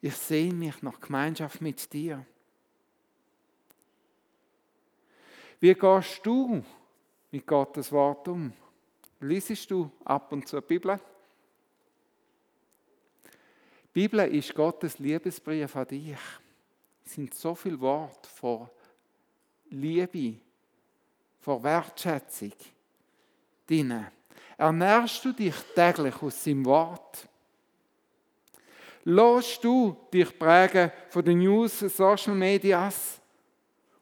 Ich 0.00 0.16
sehe 0.16 0.52
mich 0.52 0.82
nach 0.82 1.00
Gemeinschaft 1.00 1.60
mit 1.60 1.92
dir. 1.92 2.24
Wie 5.60 5.74
gehst 5.74 6.20
du 6.24 6.64
mit 7.30 7.46
Gottes 7.46 7.92
Wort 7.92 8.28
um? 8.28 8.52
Liesest 9.20 9.70
du 9.70 9.90
ab 10.04 10.32
und 10.32 10.46
zu 10.46 10.60
die 10.60 10.66
Bibel? 10.66 10.98
Die 13.94 14.08
Bibel 14.08 14.34
ist 14.34 14.54
Gottes 14.54 14.98
Liebesbrief 14.98 15.74
an 15.74 15.86
dich. 15.88 16.16
Es 17.04 17.14
sind 17.14 17.34
so 17.34 17.54
viele 17.54 17.80
Worte 17.80 18.28
von 18.28 18.68
Liebe, 19.70 20.38
von 21.40 21.62
Wertschätzung 21.62 22.52
drin. 23.66 24.06
Ernährst 24.56 25.24
du 25.24 25.32
dich 25.32 25.54
täglich 25.74 26.22
aus 26.22 26.44
seinem 26.44 26.64
Wort? 26.64 27.28
Lässt 29.04 29.64
du 29.64 29.96
dich 30.12 30.38
prägen 30.38 30.92
von 31.08 31.24
den 31.24 31.38
News, 31.38 31.78
Social 31.78 32.34
Medias 32.34 33.20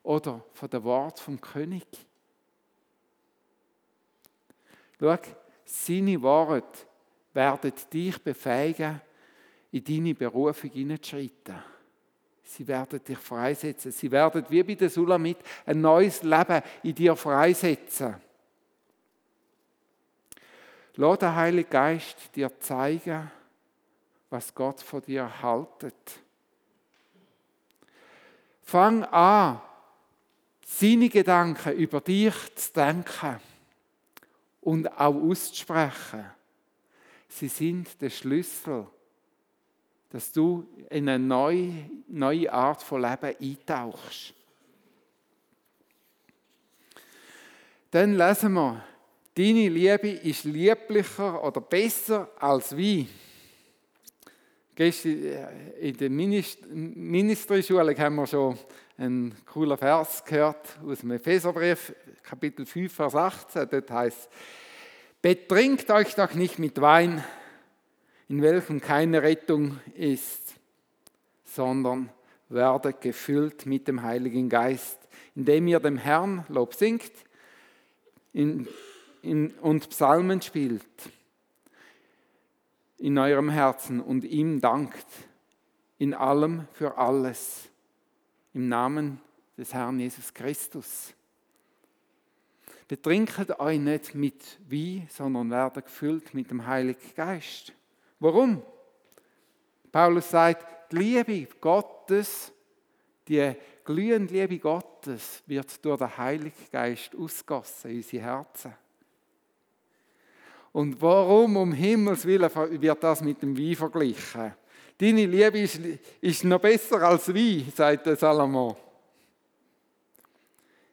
oder 0.03 0.45
von 0.53 0.69
den 0.69 0.83
Wort 0.83 1.21
vom 1.21 1.41
König? 1.41 1.87
Schau, 4.99 5.19
seine 5.65 6.21
Worte 6.23 6.87
werden 7.33 7.73
dich 7.93 8.19
befähigen, 8.23 9.01
in 9.73 9.85
deine 9.85 10.15
Berufung 10.15 10.71
hineinzuschreiten. 10.71 11.63
Sie 12.43 12.67
werden 12.67 13.03
dich 13.05 13.19
freisetzen. 13.19 13.91
Sie 13.91 14.11
werden 14.11 14.45
wie 14.49 14.63
bei 14.63 14.75
der 14.75 14.89
Sulamit 14.89 15.39
ein 15.67 15.81
neues 15.81 16.23
Leben 16.23 16.63
in 16.85 16.95
dir 16.95 17.17
freisetzen. 17.17 18.15
Lass 20.95 21.19
den 21.19 21.35
Heiligen 21.35 21.69
Geist 21.69 22.35
dir 22.35 22.59
zeigen, 22.59 23.31
was 24.31 24.55
Gott 24.55 24.81
von 24.81 25.03
dir 25.03 25.43
haltet. 25.43 26.21
Fang 28.63 29.05
an, 29.05 29.61
seine 30.65 31.09
Gedanken 31.09 31.73
über 31.75 32.01
dich 32.01 32.35
zu 32.55 32.73
denken 32.73 33.41
und 34.67 34.89
auch 34.89 35.15
auszusprechen. 35.15 36.25
Sie 37.29 37.47
sind 37.47 38.01
der 38.03 38.11
Schlüssel, 38.11 38.89
dass 40.11 40.33
du 40.33 40.67
in 40.91 41.09
eine 41.09 41.25
neue, 41.25 41.89
neue 42.09 42.53
Art 42.53 42.83
von 42.83 43.01
Leben 43.01 43.37
eintauchst. 43.41 44.35
Dann 47.93 48.15
lesen 48.15 48.55
wir, 48.55 48.85
deine 49.37 49.69
Liebe 49.69 50.09
ist 50.11 50.43
lieblicher 50.43 51.45
oder 51.45 51.61
besser 51.61 52.29
als 52.37 52.77
Wein. 52.77 53.09
In 55.81 55.97
der 55.97 56.11
Ministry-Schule 56.11 57.97
haben 57.97 58.17
wir 58.17 58.27
schon 58.27 58.59
einen 58.99 59.35
coolen 59.45 59.77
Vers 59.77 60.25
gehört 60.25 60.79
aus 60.85 61.01
dem 61.01 61.11
Epheserbrief, 61.13 61.95
Kapitel 62.23 62.65
5, 62.65 62.93
Vers 62.93 63.15
18. 63.15 63.69
Dort 63.71 63.91
heißt: 63.91 64.29
Betrinkt 65.21 65.91
euch 65.91 66.15
doch 66.15 66.33
nicht 66.35 66.59
mit 66.59 66.81
Wein, 66.81 67.23
in 68.29 68.43
welchem 68.43 68.81
keine 68.81 69.23
Rettung 69.23 69.79
ist, 69.95 70.55
sondern 71.45 72.11
werdet 72.49 73.01
gefüllt 73.01 73.67
mit 73.67 73.87
dem 73.89 74.03
Heiligen 74.03 74.49
Geist, 74.49 74.99
indem 75.35 75.69
ihr 75.69 75.81
dem 75.81 75.99
Herrn 75.99 76.45
Lob 76.49 76.75
singt 76.75 77.13
in, 78.33 78.69
in, 79.23 79.51
und 79.61 79.89
Psalmen 79.91 80.41
spielt 80.43 80.83
in 82.99 83.19
eurem 83.19 83.51
Herzen 83.51 84.01
und 84.01 84.25
ihm 84.25 84.61
dankt 84.61 85.07
in 85.99 86.15
allem 86.15 86.67
für 86.73 86.97
alles 86.97 87.69
im 88.57 88.69
Namen 88.69 89.21
des 89.59 89.75
Herrn 89.75 90.01
Jesus 90.01 90.33
Christus. 90.33 91.13
Betrinket 92.89 93.61
euch 93.61 93.79
nicht 93.79 94.15
mit 94.15 94.59
Wein, 94.71 95.07
sondern 95.11 95.51
werdet 95.51 95.85
gefüllt 95.85 96.33
mit 96.33 96.51
dem 96.51 96.67
Heiligen 96.67 97.15
Geist. 97.15 97.75
Warum? 98.19 98.63
Paulus 99.93 100.31
sagt, 100.31 100.91
die 100.91 100.97
Liebe 100.97 101.55
Gottes, 101.61 102.51
die 103.29 103.55
glühende 103.85 104.33
Liebe 104.33 104.59
Gottes 104.59 105.43
wird 105.47 105.85
durch 105.85 105.99
den 105.99 106.17
Heiligen 106.17 106.71
Geist 106.73 107.15
ausgossen 107.15 107.91
in 107.91 107.97
unsere 107.99 108.23
Herzen. 108.23 108.75
Und 110.73 111.03
warum 111.03 111.59
um 111.59 111.73
Himmels 111.73 112.25
Willen 112.25 112.51
wird 112.81 113.03
das 113.03 113.21
mit 113.21 113.43
dem 113.43 113.57
Wein 113.59 113.77
verglichen? 113.77 114.55
Deine 114.99 115.27
Liebe 115.27 115.59
ist, 115.59 115.81
ist 116.21 116.45
noch 116.45 116.61
besser 116.61 117.03
als 117.03 117.29
Wein, 117.29 117.71
sagt 117.75 118.07
der 118.07 118.17
Salomo. 118.17 118.77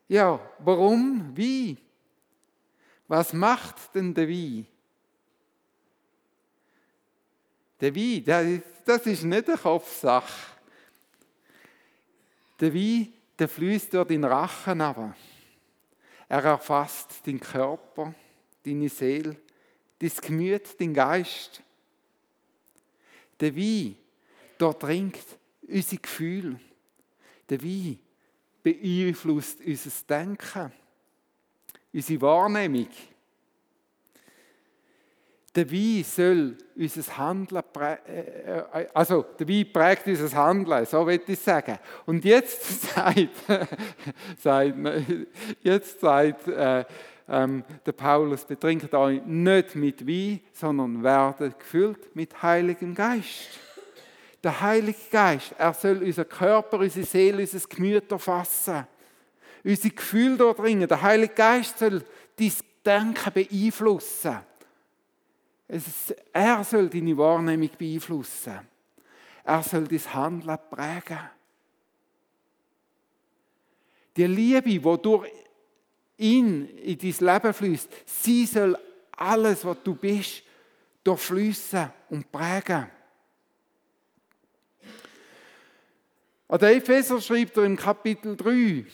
Ja, 0.08 0.40
warum 0.60 1.36
Wein? 1.38 1.78
Was 3.08 3.32
macht 3.34 3.96
denn 3.96 4.14
der 4.14 4.28
Wein? 4.28 4.68
Der 7.80 7.96
Wein, 7.96 8.64
das 8.86 9.06
ist 9.06 9.24
nicht 9.24 9.48
eine 9.48 9.58
Kopfsache. 9.58 10.52
Der 12.60 12.74
Wein, 12.74 13.14
der 13.40 13.48
fließt 13.48 13.94
durch 13.94 14.08
den 14.08 14.24
Rachen 14.26 14.82
aber. 14.82 15.16
Er 16.28 16.44
erfasst 16.44 17.26
den 17.26 17.40
Körper, 17.40 18.14
deine 18.66 18.90
Seele, 18.90 19.38
das 20.00 20.20
Gemüt, 20.20 20.80
den 20.80 20.94
Geist. 20.94 21.62
Der 23.44 23.54
Wein 23.58 23.98
durchdringt 24.58 25.20
unsere 25.68 26.02
Gefühle. 26.02 26.58
Der 27.50 27.62
Wein 27.62 28.00
beeinflusst 28.64 29.60
unser 29.60 29.92
Denken, 30.08 30.72
unsere 31.92 32.22
Wahrnehmung. 32.22 32.88
Der 35.54 35.70
Wein 35.70 36.06
soll 36.06 36.58
unser 36.78 37.18
Handeln 37.18 37.64
prägen, 37.74 38.06
äh, 38.06 38.60
äh, 38.60 38.88
also 38.94 39.24
der 39.38 39.50
Wein 39.50 39.74
prägt 39.74 40.08
unser 40.08 40.32
Handeln, 40.38 40.86
so 40.86 41.06
würde 41.06 41.26
ich 41.28 41.40
sagen. 41.40 41.80
Und 42.06 42.24
jetzt 42.24 42.82
sagt, 42.96 43.18
sagt 44.40 44.78
jetzt 45.62 46.00
sagt 46.00 46.48
äh, 46.48 46.86
ähm, 47.28 47.64
der 47.86 47.92
Paulus, 47.94 48.46
betrinkt 48.46 48.94
euch 48.94 49.22
nicht 49.26 49.76
mit 49.76 50.08
Wein, 50.08 50.42
sondern 50.52 51.04
werdet 51.04 51.60
gefüllt 51.60 52.16
mit 52.16 52.42
Heiligem 52.42 52.94
Geist. 52.94 53.60
Der 54.44 54.60
Heilige 54.60 54.98
Geist, 55.10 55.56
er 55.58 55.74
soll 55.74 56.04
unser 56.04 56.26
Körper, 56.26 56.80
unsere 56.80 57.06
Seele, 57.06 57.44
unser 57.44 57.68
Gemüt 57.68 58.12
erfassen. 58.12 58.86
Unsere 59.64 59.94
Gefühle 59.94 60.38
durchdringen. 60.38 60.88
Der 60.88 61.02
Heilige 61.02 61.34
Geist 61.34 61.80
soll 61.80 62.04
dein 62.36 62.54
Denken 62.86 63.32
beeinflussen. 63.34 64.40
Ist, 65.70 66.14
er 66.34 66.64
soll 66.66 66.90
deine 66.90 67.18
Wahrnehmung 67.18 67.70
beeinflussen. 67.78 68.60
Er 69.46 69.64
soll 69.64 69.88
dein 69.88 70.14
Handeln 70.14 70.58
prägen. 70.70 71.20
Die 74.16 74.26
Liebe, 74.28 74.70
die 74.70 74.80
durch 74.80 75.32
ihn 76.24 76.68
in 76.78 76.98
dein 76.98 77.34
Leben 77.34 77.54
fließt, 77.54 77.90
sie 78.06 78.46
soll 78.46 78.78
alles, 79.12 79.66
was 79.66 79.78
du 79.84 79.94
bist, 79.94 80.44
durchfließen 81.04 81.92
und 82.10 82.32
prägen. 82.32 82.88
An 86.48 86.60
der 86.60 86.76
Epheser 86.76 87.20
schreibt 87.20 87.58
er 87.58 87.64
im 87.64 87.76
Kapitel 87.76 88.38
3, 88.38 88.86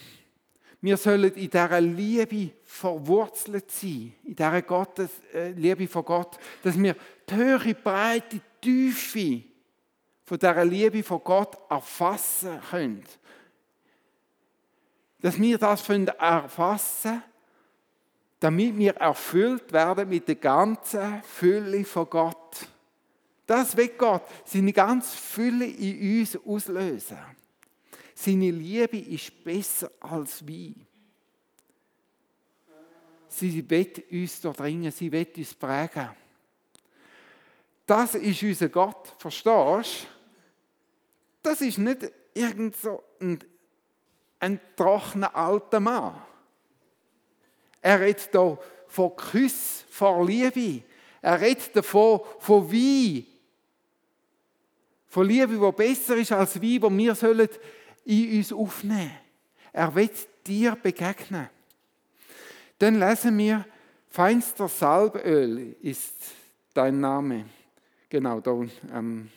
wir 0.81 0.97
sollen 0.97 1.33
in 1.33 1.49
dieser 1.49 1.81
Liebe 1.81 2.51
verwurzelt 2.63 3.69
sein, 3.69 4.13
in 4.23 4.35
dieser 4.35 4.61
Gottes, 4.61 5.09
äh, 5.33 5.51
Liebe 5.51 5.87
von 5.87 6.05
Gott, 6.05 6.37
dass 6.63 6.81
wir 6.81 6.95
die 7.29 7.35
Höhe, 7.35 7.75
Breite, 7.75 8.39
Tiefe 8.61 9.43
von 10.23 10.39
dieser 10.39 10.65
Liebe 10.65 11.03
von 11.03 11.21
Gott 11.23 11.57
erfassen 11.69 12.59
können 12.69 13.03
dass 15.21 15.39
wir 15.39 15.57
das 15.57 15.87
erfassen 15.89 17.23
damit 18.39 18.77
wir 18.77 18.95
erfüllt 18.95 19.71
werden 19.71 20.07
mit 20.07 20.27
der 20.27 20.35
ganzen 20.35 21.21
Fülle 21.23 21.83
von 21.83 22.09
Gott. 22.09 22.67
Das 23.45 23.75
wird 23.75 23.97
Gott 23.97 24.23
seine 24.45 24.71
ganze 24.71 25.17
Fülle 25.17 25.65
in 25.65 26.19
uns 26.19 26.37
auslösen. 26.37 27.17
Seine 28.15 28.51
Liebe 28.51 28.97
ist 28.97 29.43
besser 29.43 29.91
als 29.99 30.45
Wein. 30.47 30.85
Sie 33.27 33.69
wird 33.69 34.09
uns 34.11 34.41
durchdringen, 34.41 34.91
sie 34.91 35.11
wird 35.11 35.37
uns 35.37 35.53
prägen. 35.53 36.09
Das 37.85 38.15
ist 38.15 38.43
unser 38.43 38.69
Gott, 38.69 39.15
verstehst 39.17 39.45
du? 39.45 40.07
Das 41.41 41.61
ist 41.61 41.77
nicht 41.77 42.11
irgend 42.33 42.75
so 42.75 43.03
ein 43.19 43.39
ein 44.39 44.59
trockener 44.75 45.35
alter 45.35 45.79
Mann. 45.79 46.15
Er 47.81 47.99
redet 47.99 48.29
hier 48.31 48.57
von 48.87 49.15
Küss, 49.15 49.85
von 49.89 50.27
Liebe. 50.27 50.83
Er 51.21 51.39
redet 51.39 51.75
davon, 51.75 52.21
von 52.39 52.71
Wein. 52.71 53.25
Von 55.07 55.27
Liebe, 55.27 55.57
die 55.57 55.71
besser 55.71 56.17
ist 56.17 56.31
als 56.31 56.55
Wein, 56.61 56.79
die 56.81 56.97
wir 56.97 57.15
sollen 57.15 57.49
in 58.05 58.37
uns 58.37 58.53
aufnehmen 58.53 59.11
Er 59.71 59.93
will 59.93 60.09
dir 60.45 60.75
begegnen. 60.75 61.49
Dann 62.77 62.99
lesen 62.99 63.37
wir, 63.37 63.65
feinster 64.09 64.67
Salböl 64.67 65.75
ist 65.81 66.15
dein 66.73 66.99
Name. 66.99 67.45
Genau, 68.09 68.39
da 68.39 68.51
ähm, 68.93 69.29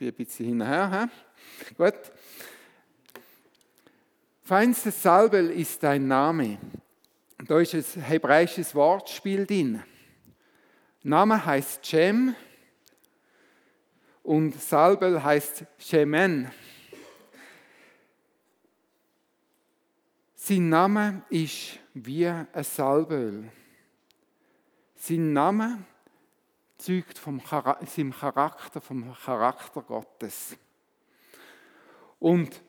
ein 0.00 0.12
bisschen 0.12 0.46
hinterher. 0.46 1.08
He? 1.68 1.74
Gut. 1.74 1.94
Feinstes 4.46 5.02
Salböl 5.02 5.50
ist 5.52 5.82
dein 5.82 6.06
Name. 6.06 6.58
Da 7.46 7.60
ist 7.60 7.72
ein 7.72 8.02
hebräisches 8.02 8.74
Wortspiel 8.74 9.46
drin. 9.46 9.82
Name 11.02 11.46
heißt 11.46 11.86
Shem 11.86 12.36
und 14.22 14.60
Salbel 14.60 15.24
heißt 15.24 15.64
Shemen. 15.78 16.50
Sein 20.34 20.68
Name 20.68 21.22
ist 21.30 21.78
wie 21.94 22.26
ein 22.26 22.64
Salböl. 22.64 23.50
Sein 24.94 25.32
Name 25.32 25.82
zeugt 26.76 27.18
vom 27.18 27.42
Charakter, 27.42 28.82
vom 28.82 29.10
Charakter 29.14 29.80
Gottes. 29.80 30.54
Und 32.20 32.60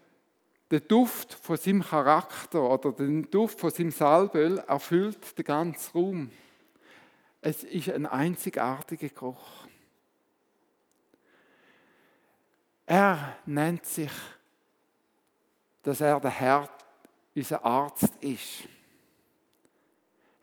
der 0.72 0.80
Duft 0.80 1.34
von 1.34 1.58
seinem 1.58 1.84
Charakter 1.84 2.62
oder 2.62 2.92
der 2.92 3.08
Duft 3.24 3.60
von 3.60 3.70
seinem 3.70 3.92
Salböl 3.92 4.58
erfüllt 4.60 5.38
den 5.38 5.46
ganzen 5.46 5.92
Raum. 5.92 6.32
Es 7.42 7.64
ist 7.64 7.90
ein 7.90 8.08
einzigartiger 8.08 9.10
Geruch. 9.10 9.68
Er 12.88 13.38
nennt 13.46 13.86
sich, 13.86 14.12
dass 15.84 16.02
er 16.02 16.20
der 16.20 16.32
Herr, 16.32 16.70
unser 17.36 17.64
Arzt 17.64 18.16
ist. 18.22 18.68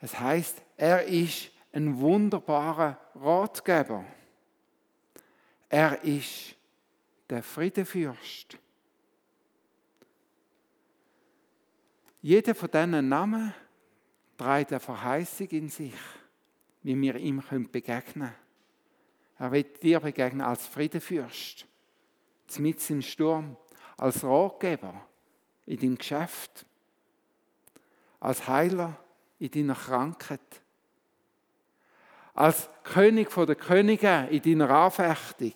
Es 0.00 0.18
heißt, 0.18 0.62
er 0.76 1.04
ist 1.04 1.50
ein 1.72 1.98
wunderbarer 1.98 2.98
Ratgeber. 3.14 4.04
Er 5.68 6.02
ist 6.04 6.54
der 7.30 7.42
Friedefürst. 7.42 8.58
Jeder 12.22 12.54
von 12.54 12.70
diesen 12.70 13.08
Namen 13.08 13.52
trägt 14.38 14.72
eine 14.72 14.80
Verheißung 14.80 15.48
in 15.48 15.68
sich 15.68 15.92
wie 16.82 17.00
wir 17.00 17.16
ihm 17.16 17.42
begegnen 17.70 18.12
können. 18.12 18.34
Er 19.38 19.52
wird 19.52 19.82
dir 19.82 20.00
begegnen 20.00 20.40
als 20.40 20.66
Friedenfürst, 20.66 21.66
mit 22.58 22.90
im 22.90 23.02
Sturm, 23.02 23.56
als 23.96 24.22
Ratgeber 24.22 25.06
in 25.66 25.78
deinem 25.78 25.98
Geschäft, 25.98 26.66
als 28.20 28.46
Heiler 28.46 28.96
in 29.38 29.50
deiner 29.50 29.74
Krankheit, 29.74 30.40
als 32.34 32.68
König 32.84 33.32
der 33.34 33.54
Könige 33.54 34.28
in 34.30 34.42
deiner 34.42 34.70
Anfechtung, 34.70 35.54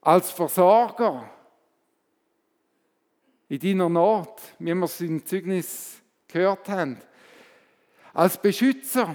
als 0.00 0.30
Versorger 0.30 1.28
in 3.52 3.58
deiner 3.58 3.90
Not, 3.90 4.40
wie 4.60 4.72
wir 4.72 4.84
es 4.84 4.98
im 5.02 5.26
Zeugnis 5.26 6.00
gehört 6.26 6.70
haben, 6.70 6.98
als 8.14 8.40
Beschützer, 8.40 9.14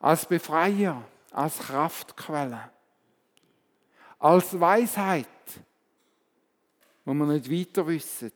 als 0.00 0.26
Befreier, 0.26 1.04
als 1.30 1.60
Kraftquelle, 1.60 2.70
als 4.18 4.58
Weisheit, 4.58 5.28
wo 7.04 7.14
wir 7.14 7.26
nicht 7.26 7.48
weiter 7.48 7.86
wissen, 7.86 8.32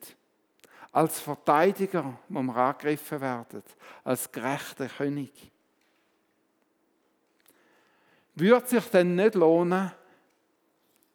als 0.93 1.19
Verteidiger, 1.19 2.17
wo 2.29 2.41
wir 2.41 2.55
angegriffen 2.55 3.19
werden, 3.19 3.63
als 4.05 4.31
gerechter 4.31 4.87
König. 4.87 5.51
Würde 8.35 8.65
sich 8.65 8.85
denn 8.85 9.15
nicht 9.15 9.35
lohnen, 9.35 9.91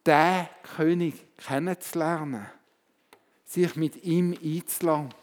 den 0.04 0.48
König 0.76 1.34
kennenzulernen, 1.38 2.57
sich 3.48 3.74
mit 3.76 4.04
ihm 4.04 4.36
einzulassen? 4.44 5.14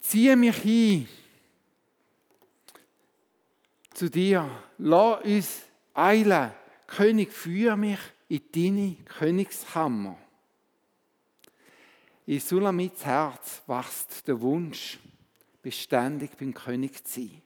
Ziehe 0.00 0.36
mich 0.36 0.56
hin 0.56 1.08
zu 3.92 4.08
dir. 4.08 4.48
Lass 4.78 5.24
uns 5.24 5.62
eilen. 5.94 6.52
König, 6.86 7.32
führe 7.32 7.76
mich 7.76 7.98
in 8.28 8.40
deine 8.52 8.96
Königshammer. 9.04 10.16
In 12.26 12.40
Sulamits 12.40 13.04
Herz 13.04 13.62
wächst 13.66 14.26
der 14.26 14.40
Wunsch, 14.40 14.98
beständig 15.62 16.30
beim 16.38 16.54
König 16.54 17.04
zu 17.04 17.20
sein. 17.20 17.42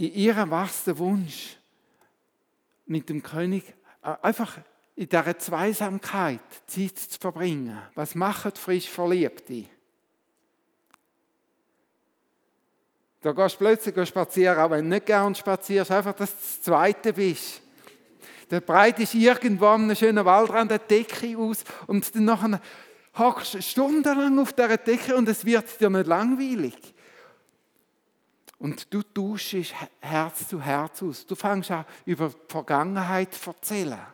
In 0.00 0.14
ihrem 0.14 0.50
wächst 0.50 0.86
der 0.86 0.96
Wunsch, 0.96 1.58
mit 2.86 3.10
dem 3.10 3.22
König 3.22 3.64
äh, 4.02 4.14
einfach 4.22 4.56
in 4.96 5.10
dieser 5.10 5.38
Zweisamkeit 5.38 6.40
Zeit 6.66 6.96
zu 6.96 7.18
verbringen. 7.20 7.78
Was 7.94 8.14
machen 8.14 8.52
frisch 8.54 8.88
Verliebte? 8.88 9.66
Da 13.20 13.32
gehst 13.32 13.56
du 13.56 13.58
plötzlich 13.58 14.08
spazieren, 14.08 14.58
auch 14.58 14.70
wenn 14.70 14.84
du 14.84 14.88
nicht 14.88 15.04
gern 15.04 15.34
spazierst, 15.34 15.90
einfach, 15.90 16.14
dass 16.14 16.30
du 16.30 16.36
das 16.38 16.62
Zweite 16.62 17.12
bist. 17.12 17.60
Da 18.48 18.58
breitest 18.58 19.14
irgendwo 19.14 19.66
einen 19.66 19.94
schönen 19.94 20.24
Waldrand 20.24 20.72
eine 20.72 20.78
Decke 20.78 21.36
aus 21.36 21.62
und 21.86 22.16
dann 22.16 22.58
hockst 23.18 23.52
du 23.52 23.60
stundenlang 23.60 24.38
auf 24.38 24.54
dieser 24.54 24.78
Decke 24.78 25.14
und 25.14 25.28
es 25.28 25.44
wird 25.44 25.78
dir 25.78 25.90
nicht 25.90 26.06
langweilig. 26.06 26.94
Und 28.60 28.92
du 28.94 29.02
tauschst 29.02 29.74
Herz 30.00 30.46
zu 30.46 30.60
Herz 30.60 31.02
aus. 31.02 31.26
Du 31.26 31.34
fängst 31.34 31.72
an, 31.72 31.84
über 32.04 32.28
die 32.28 32.36
Vergangenheit 32.48 33.34
zu 33.34 33.50
erzählen 33.50 34.06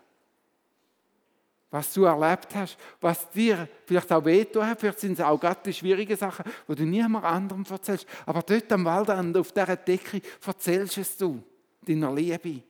was 1.77 1.93
du 1.93 2.05
erlebt 2.05 2.55
hast, 2.55 2.79
was 3.01 3.29
dir 3.31 3.69
vielleicht 3.85 4.11
auch 4.11 4.25
wehtun 4.25 4.67
hat, 4.67 4.81
vielleicht 4.81 5.01
sind 5.01 5.13
es 5.13 5.21
auch 5.21 5.39
gerade 5.39 5.61
die 5.67 5.75
schwierigen 5.75 6.17
Sachen, 6.17 6.45
wo 6.67 6.75
du 6.75 6.85
niemand 6.85 7.25
anderem 7.25 7.65
erzählst. 7.69 8.07
Aber 8.25 8.43
dort 8.43 8.73
am 8.73 8.85
Waldrand, 8.85 9.37
auf 9.37 9.53
dieser 9.53 9.77
Decke, 9.77 10.23
erzählst 10.47 10.97
es 10.97 11.17
du, 11.19 11.43
deiner 11.83 12.15
Liebe. 12.15 12.63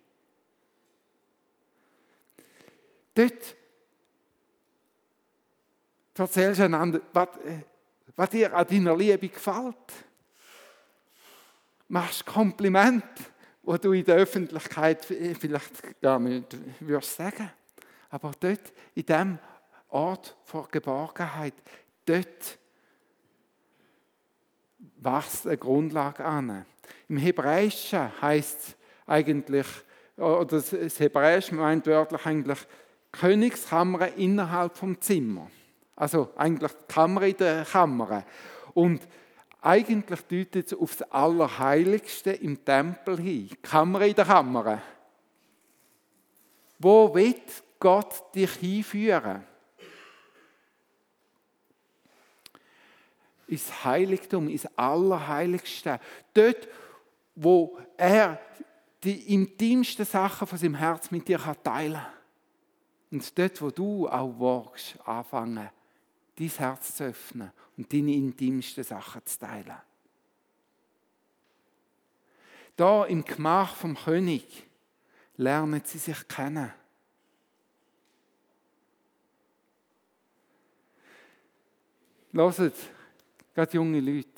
Dort 3.15 3.57
erzählst 6.15 6.61
du 6.61 6.65
einander, 6.65 7.01
was, 7.13 7.29
äh, 7.45 7.61
was 8.17 8.31
dir 8.31 8.55
an 8.55 8.67
deiner 8.67 8.97
Liebe 8.97 9.29
gefällt. 9.29 10.06
Machst 11.89 12.27
Kompliment, 12.27 13.05
wo 13.63 13.77
du 13.77 13.93
in 13.93 14.05
der 14.05 14.17
Öffentlichkeit 14.17 15.05
vielleicht 15.05 16.01
gar 16.01 16.19
nicht 16.19 16.57
würdest 16.81 17.17
sagen 17.17 17.51
aber 18.11 18.33
dort, 18.39 18.73
in 18.95 19.07
dem 19.07 19.39
Ort 19.89 20.37
vor 20.45 20.69
Geborgenheit, 20.71 21.55
dort 22.05 22.59
wächst 24.99 25.47
eine 25.47 25.59
Grundlage 25.59 26.25
an. 26.25 26.65
Im 27.09 27.17
Hebräischen 27.19 28.11
heißt 28.21 28.61
es 28.61 28.77
eigentlich, 29.07 29.67
oder 30.17 30.45
das 30.47 30.99
Hebräisch 30.99 31.53
meint 31.53 31.87
wörtlich 31.87 32.25
eigentlich 32.27 32.59
Königskammer 33.13 34.15
innerhalb 34.15 34.77
vom 34.77 35.01
Zimmer. 35.01 35.51
Also 35.95 36.33
eigentlich 36.37 36.73
die 36.73 36.93
Kammer 36.93 37.23
in 37.23 37.37
der 37.37 37.65
Kammer. 37.65 38.25
Und 38.75 39.07
eigentlich 39.61 40.21
deutet 40.23 40.73
es 40.73 40.75
auf 40.75 40.97
das 40.97 41.11
Allerheiligste 41.11 42.33
im 42.33 42.65
Tempel 42.65 43.21
hin. 43.21 43.51
Kammer 43.63 44.03
in 44.03 44.15
der 44.15 44.25
Kammer. 44.25 44.83
Wo 46.79 47.15
wird 47.15 47.65
Gott 47.79 48.35
dich 48.35 48.53
hinführen? 48.53 49.45
Ins 53.49 53.85
Heiligtum, 53.85 54.49
ins 54.49 54.67
Allerheiligste. 54.77 56.01
Dort, 56.35 56.69
wo 57.35 57.79
er 57.97 58.41
die 59.03 59.35
intimsten 59.35 60.05
Sachen 60.05 60.47
von 60.47 60.59
seinem 60.59 60.75
Herz 60.75 61.11
mit 61.11 61.29
dir 61.29 61.41
teilen 61.63 61.95
kann. 61.95 62.13
Und 63.11 63.39
dort, 63.39 63.63
wo 63.63 63.71
du 63.71 64.09
auch 64.09 64.41
wagst, 64.41 64.99
anfangen, 65.05 65.71
dein 66.37 66.49
Herz 66.49 66.97
zu 66.97 67.05
öffnen 67.05 67.53
und 67.77 67.93
deine 67.93 68.15
intimsten 68.15 68.85
Sachen 68.85 69.25
zu 69.25 69.39
teilen. 69.39 69.77
Da 72.77 73.05
im 73.07 73.25
Gemach 73.25 73.75
vom 73.75 73.97
König 73.97 74.67
lernen 75.37 75.83
sie 75.85 75.99
sich 75.99 76.29
kennen. 76.29 76.73
Hört, 82.33 82.75
gerade 83.55 83.73
junge 83.73 84.01
Leute, 84.01 84.29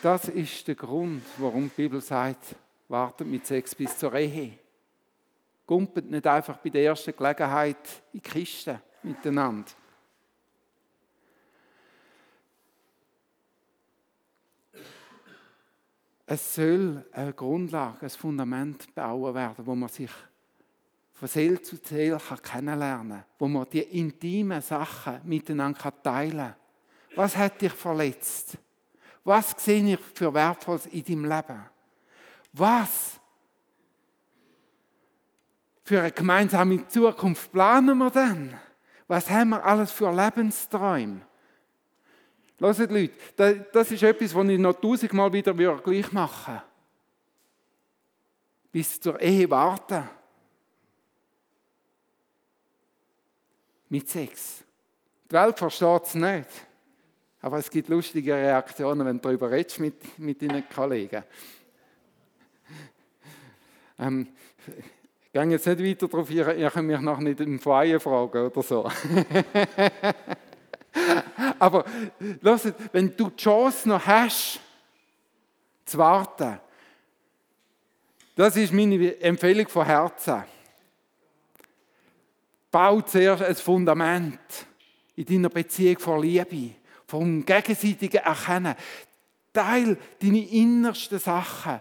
das 0.00 0.28
ist 0.28 0.68
der 0.68 0.76
Grund, 0.76 1.24
warum 1.38 1.64
die 1.64 1.82
Bibel 1.82 2.00
sagt, 2.00 2.54
wartet 2.88 3.26
mit 3.26 3.44
Sex 3.46 3.74
bis 3.74 3.98
zur 3.98 4.14
Ehe. 4.14 4.58
Gumpet 5.66 6.08
nicht 6.08 6.26
einfach 6.26 6.58
bei 6.58 6.70
der 6.70 6.84
ersten 6.84 7.16
Gelegenheit 7.16 8.02
in 8.12 8.20
die 8.20 8.30
Kiste 8.30 8.80
miteinander. 9.02 9.72
Es 16.34 16.56
soll 16.56 17.04
eine 17.12 17.32
Grundlage, 17.32 18.06
ein 18.06 18.10
Fundament 18.10 18.92
bauen 18.92 19.32
werden, 19.36 19.64
wo 19.64 19.72
man 19.76 19.88
sich 19.88 20.10
von 21.12 21.28
Seele 21.28 21.62
zu 21.62 21.76
Seele 21.76 22.18
kennenlernen 22.42 23.18
kann, 23.18 23.24
wo 23.38 23.46
man 23.46 23.68
die 23.70 23.82
intimen 23.82 24.60
Sachen 24.60 25.20
miteinander 25.22 25.92
teilen 26.02 26.38
kann. 26.38 26.54
Was 27.14 27.36
hat 27.36 27.60
dich 27.62 27.72
verletzt? 27.72 28.58
Was 29.22 29.54
sehe 29.58 29.94
ich 29.94 30.00
für 30.12 30.34
Wertvolles 30.34 30.86
in 30.86 31.04
deinem 31.04 31.24
Leben? 31.26 31.66
Was 32.52 33.20
für 35.84 36.00
eine 36.00 36.10
gemeinsame 36.10 36.88
Zukunft 36.88 37.52
planen 37.52 37.96
wir 37.96 38.10
denn? 38.10 38.54
Was 39.06 39.30
haben 39.30 39.50
wir 39.50 39.64
alles 39.64 39.92
für 39.92 40.10
Lebensträume? 40.10 41.20
Hört 42.64 42.90
Leute, 42.90 43.66
das 43.74 43.90
ist 43.90 44.02
etwas, 44.02 44.34
was 44.34 44.48
ich 44.48 44.58
noch 44.58 44.80
tausendmal 44.80 45.30
wieder 45.30 45.52
gleich 45.52 46.10
machen 46.12 46.54
würde. 46.54 46.62
Bis 48.72 48.98
zur 48.98 49.20
Ehe 49.20 49.50
warten. 49.50 50.08
Mit 53.90 54.08
Sex. 54.08 54.64
Die 55.30 55.34
Welt 55.34 55.58
versteht 55.58 56.04
es 56.04 56.14
nicht. 56.14 56.48
Aber 57.42 57.58
es 57.58 57.70
gibt 57.70 57.90
lustige 57.90 58.32
Reaktionen, 58.32 59.06
wenn 59.06 59.16
du 59.18 59.28
darüber 59.28 59.50
redest 59.50 59.78
mit, 59.80 60.18
mit 60.18 60.40
deinen 60.40 60.66
Kollegen. 60.66 61.22
Ähm, 63.98 64.28
ich 64.66 65.32
gehe 65.32 65.44
jetzt 65.50 65.66
nicht 65.66 65.80
weiter 65.80 66.08
darauf, 66.08 66.30
ihr, 66.30 66.54
ihr 66.56 66.70
könnt 66.70 66.88
mich 66.88 67.00
noch 67.00 67.18
nicht 67.18 67.40
im 67.40 67.60
Freien 67.60 68.00
fragen 68.00 68.46
oder 68.46 68.62
so. 68.62 68.90
Aber 71.64 71.86
lasst, 72.42 72.74
wenn 72.92 73.16
du 73.16 73.30
die 73.30 73.36
Chance 73.36 73.88
noch 73.88 74.04
hast, 74.04 74.60
zu 75.86 75.96
warten, 75.96 76.60
das 78.36 78.56
ist 78.56 78.70
meine 78.70 79.18
Empfehlung 79.18 79.66
von 79.68 79.86
Herzen. 79.86 80.44
Bau 82.70 83.00
zuerst 83.00 83.44
ein 83.44 83.54
Fundament 83.54 84.38
in 85.16 85.24
deiner 85.24 85.48
Beziehung 85.48 85.98
vor 86.00 86.20
Liebe, 86.20 86.74
vom 87.06 87.46
gegenseitigen 87.46 88.20
Erkennen. 88.20 88.74
Teil 89.54 89.96
deine 90.20 90.46
innersten 90.46 91.18
Sachen 91.18 91.80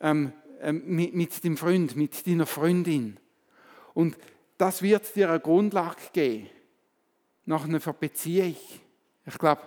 ähm, 0.00 0.32
ähm, 0.60 0.82
mit, 0.86 1.14
mit 1.16 1.44
deinem 1.44 1.56
Freund, 1.56 1.96
mit 1.96 2.24
deiner 2.24 2.46
Freundin. 2.46 3.18
Und 3.94 4.16
das 4.58 4.80
wird 4.80 5.16
dir 5.16 5.28
eine 5.28 5.40
Grundlage 5.40 6.02
geben 6.12 6.50
nach 7.50 7.64
einer 7.64 7.80
Beziehung. 7.80 8.54
Ich 9.26 9.38
glaube, 9.38 9.62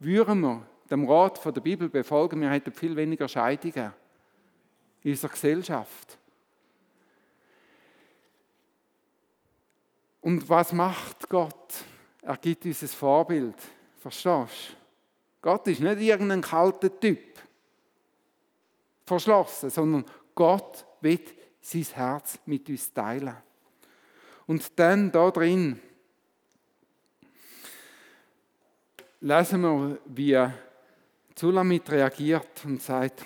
würden 0.00 0.40
wir 0.40 0.66
dem 0.90 1.08
Rat 1.08 1.38
von 1.38 1.54
der 1.54 1.60
Bibel 1.60 1.88
befolgen, 1.88 2.40
wir 2.40 2.50
hätten 2.50 2.72
viel 2.72 2.96
weniger 2.96 3.28
Scheidungen 3.28 3.92
in 5.04 5.12
unserer 5.12 5.30
Gesellschaft. 5.30 6.18
Und 10.20 10.48
was 10.48 10.72
macht 10.72 11.28
Gott? 11.28 11.84
Er 12.22 12.36
gibt 12.38 12.64
uns 12.64 12.82
ein 12.82 12.88
Vorbild. 12.88 13.56
Verstehst 14.00 14.70
du? 14.70 14.76
Gott 15.40 15.68
ist 15.68 15.80
nicht 15.80 16.00
irgendein 16.00 16.42
kalter 16.42 16.98
Typ, 16.98 17.38
verschlossen, 19.06 19.70
sondern 19.70 20.04
Gott 20.34 20.84
wird 21.00 21.32
sein 21.60 21.86
Herz 21.94 22.40
mit 22.46 22.68
uns 22.68 22.92
teilen. 22.92 23.36
Und 24.48 24.76
dann 24.76 25.12
da 25.12 25.30
drin 25.30 25.80
lesen 29.20 29.62
wir, 29.62 29.98
wie 30.06 30.52
Zulamit 31.34 31.90
reagiert 31.90 32.64
und 32.64 32.82
sagt, 32.82 33.24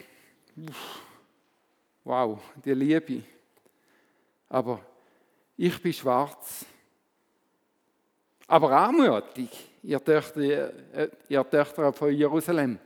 wow, 2.04 2.38
die 2.64 2.74
Liebe, 2.74 3.22
aber 4.48 4.80
ich 5.56 5.80
bin 5.80 5.92
schwarz, 5.92 6.66
aber 8.46 8.70
anmutig, 8.72 9.48
ihr 9.82 10.02
Töchter, 10.02 10.40
äh, 10.40 11.08
ihr 11.28 11.48
Töchter 11.48 11.92
von 11.92 12.12
Jerusalem. 12.12 12.78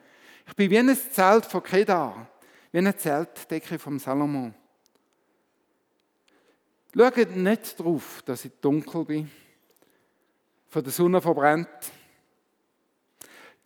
Ich 0.46 0.54
bin 0.54 0.70
wie 0.70 0.78
ein 0.78 0.96
Zelt 0.96 1.46
von 1.46 1.62
Kedar, 1.62 2.28
wie 2.70 2.78
eine 2.78 2.96
Zeltdecke 2.96 3.78
vom 3.78 3.98
Salomon. 3.98 4.54
Schaut 6.94 7.36
nicht 7.36 7.80
darauf, 7.80 8.22
dass 8.22 8.44
ich 8.44 8.52
dunkel 8.60 9.04
bin, 9.04 9.30
von 10.68 10.82
der 10.82 10.92
Sonne 10.92 11.20
verbrennt, 11.20 11.68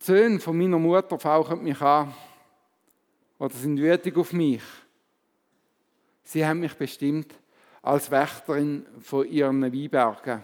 die 0.01 0.05
Söhne 0.05 0.39
von 0.39 0.57
meiner 0.57 0.79
Mutter 0.79 1.19
fauchen 1.19 1.63
mich 1.63 1.79
an 1.79 2.11
oder 3.37 3.53
sind 3.53 3.77
wütig 3.77 4.17
auf 4.17 4.33
mich. 4.33 4.63
Sie 6.23 6.43
haben 6.43 6.61
mich 6.61 6.73
bestimmt 6.73 7.35
als 7.83 8.09
Wächterin 8.09 8.85
von 8.99 9.27
ihren 9.27 9.61
Weinbergen. 9.61 10.43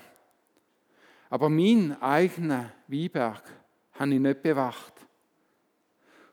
Aber 1.29 1.49
mein 1.49 1.99
eigener 1.99 2.71
Weinberg 2.87 3.41
habe 3.93 4.13
ich 4.13 4.19
nicht 4.19 4.43
bewacht. 4.43 4.93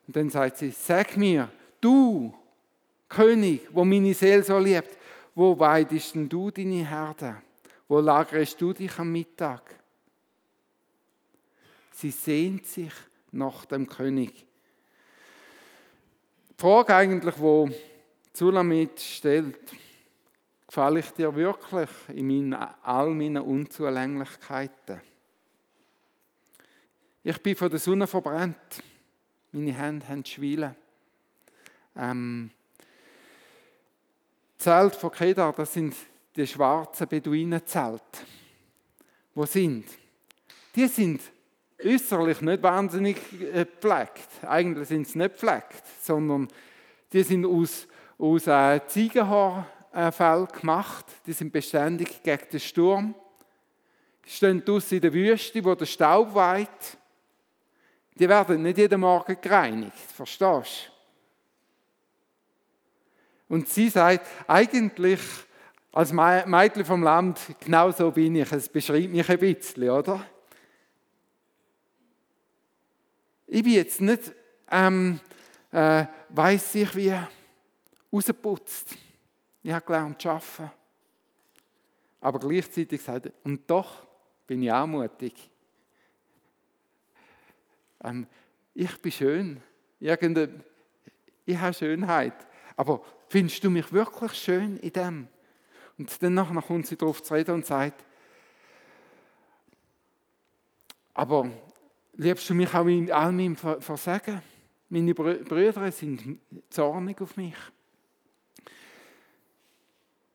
Und 0.07 0.17
dann 0.17 0.29
sagt 0.29 0.59
sie, 0.59 0.71
sag 0.71 1.17
mir, 1.17 1.49
du, 1.81 2.35
König, 3.09 3.69
wo 3.73 3.85
meine 3.85 4.13
Seele 4.13 4.43
so 4.43 4.59
liebt, 4.59 4.99
wo 5.35 5.59
weidest 5.59 6.15
denn 6.15 6.29
du 6.29 6.51
deine 6.51 6.87
Herde? 6.87 7.37
Wo 7.89 8.01
lagerst 8.01 8.61
du 8.61 8.75
dich 8.75 8.99
am 8.99 9.11
Mittag? 9.11 9.63
Sie 11.91 12.11
sehnt 12.11 12.67
sich 12.67 12.93
nach 13.35 13.65
dem 13.67 13.89
König. 13.89 14.47
Die 16.51 16.61
Frage 16.61 16.95
eigentlich, 16.95 17.39
wo 17.39 17.69
Zulamit 18.33 19.01
stellt, 19.01 19.73
gefalle 20.67 21.01
ich 21.01 21.11
dir 21.11 21.35
wirklich 21.35 21.91
in 22.09 22.27
meinen, 22.27 22.55
all 22.55 23.11
meinen 23.11 23.43
Unzulänglichkeiten? 23.43 25.01
Ich 27.23 27.43
bin 27.43 27.57
von 27.57 27.71
der 27.71 27.79
Sonne 27.79 28.07
verbrannt. 28.07 28.83
Meine 29.53 29.73
Hände 29.73 30.09
haben 30.09 30.25
Schwielen. 30.25 30.75
Ähm, 31.97 32.51
Zelt 34.59 34.95
von 34.95 35.11
Kedar, 35.11 35.53
das 35.53 35.73
sind 35.75 35.95
die 36.37 36.47
schwarzen 36.47 37.09
Beduinenzelte. 37.09 38.21
Wo 39.35 39.45
sind? 39.45 39.87
Die 40.75 40.87
sind 40.87 41.21
äußerlich 41.85 42.41
nicht 42.41 42.63
wahnsinnig 42.63 43.17
äh, 43.41 43.65
gepflegt. 43.65 44.29
Eigentlich 44.47 44.89
sind 44.89 45.07
sie 45.07 45.19
nicht 45.19 45.33
gepflegt, 45.33 45.83
sondern 46.01 46.49
die 47.13 47.23
sind 47.23 47.47
aus, 47.47 47.87
aus 48.19 48.47
äh, 48.47 48.81
Ziegenhaarfell 48.87 50.47
gemacht. 50.47 51.07
Die 51.27 51.33
sind 51.33 51.53
beständig 51.53 52.23
gegen 52.23 52.49
den 52.51 52.61
Sturm. 52.61 53.15
Die 54.25 54.31
stehen 54.31 54.65
draussen 54.65 54.97
in 54.97 55.03
der 55.03 55.13
Wüste, 55.13 55.65
wo 55.65 55.75
der 55.75 55.87
Staub 55.87 56.35
weht. 56.35 56.99
Die 58.15 58.29
werden 58.29 58.63
nicht 58.63 58.79
jeden 58.79 59.01
Morgen 59.01 59.37
gereinigt. 59.41 60.11
Verstehst 60.15 60.91
du? 63.49 63.55
Und 63.55 63.69
sie 63.69 63.89
sagt, 63.89 64.27
eigentlich 64.49 65.21
als 65.93 66.13
Mädchen 66.13 66.85
vom 66.85 67.03
Land, 67.03 67.41
genau 67.61 67.91
so 67.91 68.11
bin 68.11 68.37
ich. 68.37 68.51
Es 68.51 68.69
beschreibt 68.69 69.13
mich 69.13 69.29
ein 69.29 69.39
bisschen, 69.39 69.91
oder? 69.91 70.27
Ich 73.55 73.63
bin 73.63 73.75
jetzt 73.75 74.01
nicht, 74.01 74.33
ähm, 74.69 75.21
äh, 75.71 76.07
weiss 76.31 76.75
ich 76.75 76.97
wie, 76.97 77.15
rausgeputzt. 78.13 78.97
Ich 79.63 79.71
habe 79.71 79.87
gelernt 79.87 80.21
zu 80.21 80.29
arbeiten. 80.29 80.73
Aber 82.21 82.41
gleichzeitig 82.41 83.01
sagt 83.01 83.27
er, 83.27 83.33
und 83.45 83.71
doch 83.71 84.05
bin 84.45 84.61
ich 84.61 84.73
auch 84.73 84.89
mutig. 84.89 85.49
Ähm, 88.03 88.27
ich 88.75 89.01
bin 89.01 89.13
schön. 89.13 89.63
Irgende, 90.01 90.65
ich 91.47 91.57
habe 91.57 91.75
Schönheit. 91.75 92.35
Aber 92.77 93.05
findest 93.29 93.63
du 93.63 93.71
mich 93.71 93.93
wirklich 93.93 94.33
schön 94.33 94.79
in 94.79 94.93
dem? 94.93 95.29
Und 95.97 96.21
dann 96.21 96.61
kommt 96.61 96.89
sie 96.89 96.97
darauf 96.97 97.23
zu 97.23 97.33
reden 97.33 97.55
und 97.55 97.67
sagt, 97.67 98.05
aber 101.15 101.49
Liebst 102.17 102.49
du 102.49 102.55
mich 102.55 102.73
auch 102.75 102.87
in 102.87 103.11
all 103.11 103.33
meinem 103.33 103.57
Versagen? 103.57 104.41
Meine 104.89 105.15
Brüder 105.15 105.91
sind 105.91 106.39
zornig 106.71 107.21
auf 107.21 107.37
mich. 107.37 107.57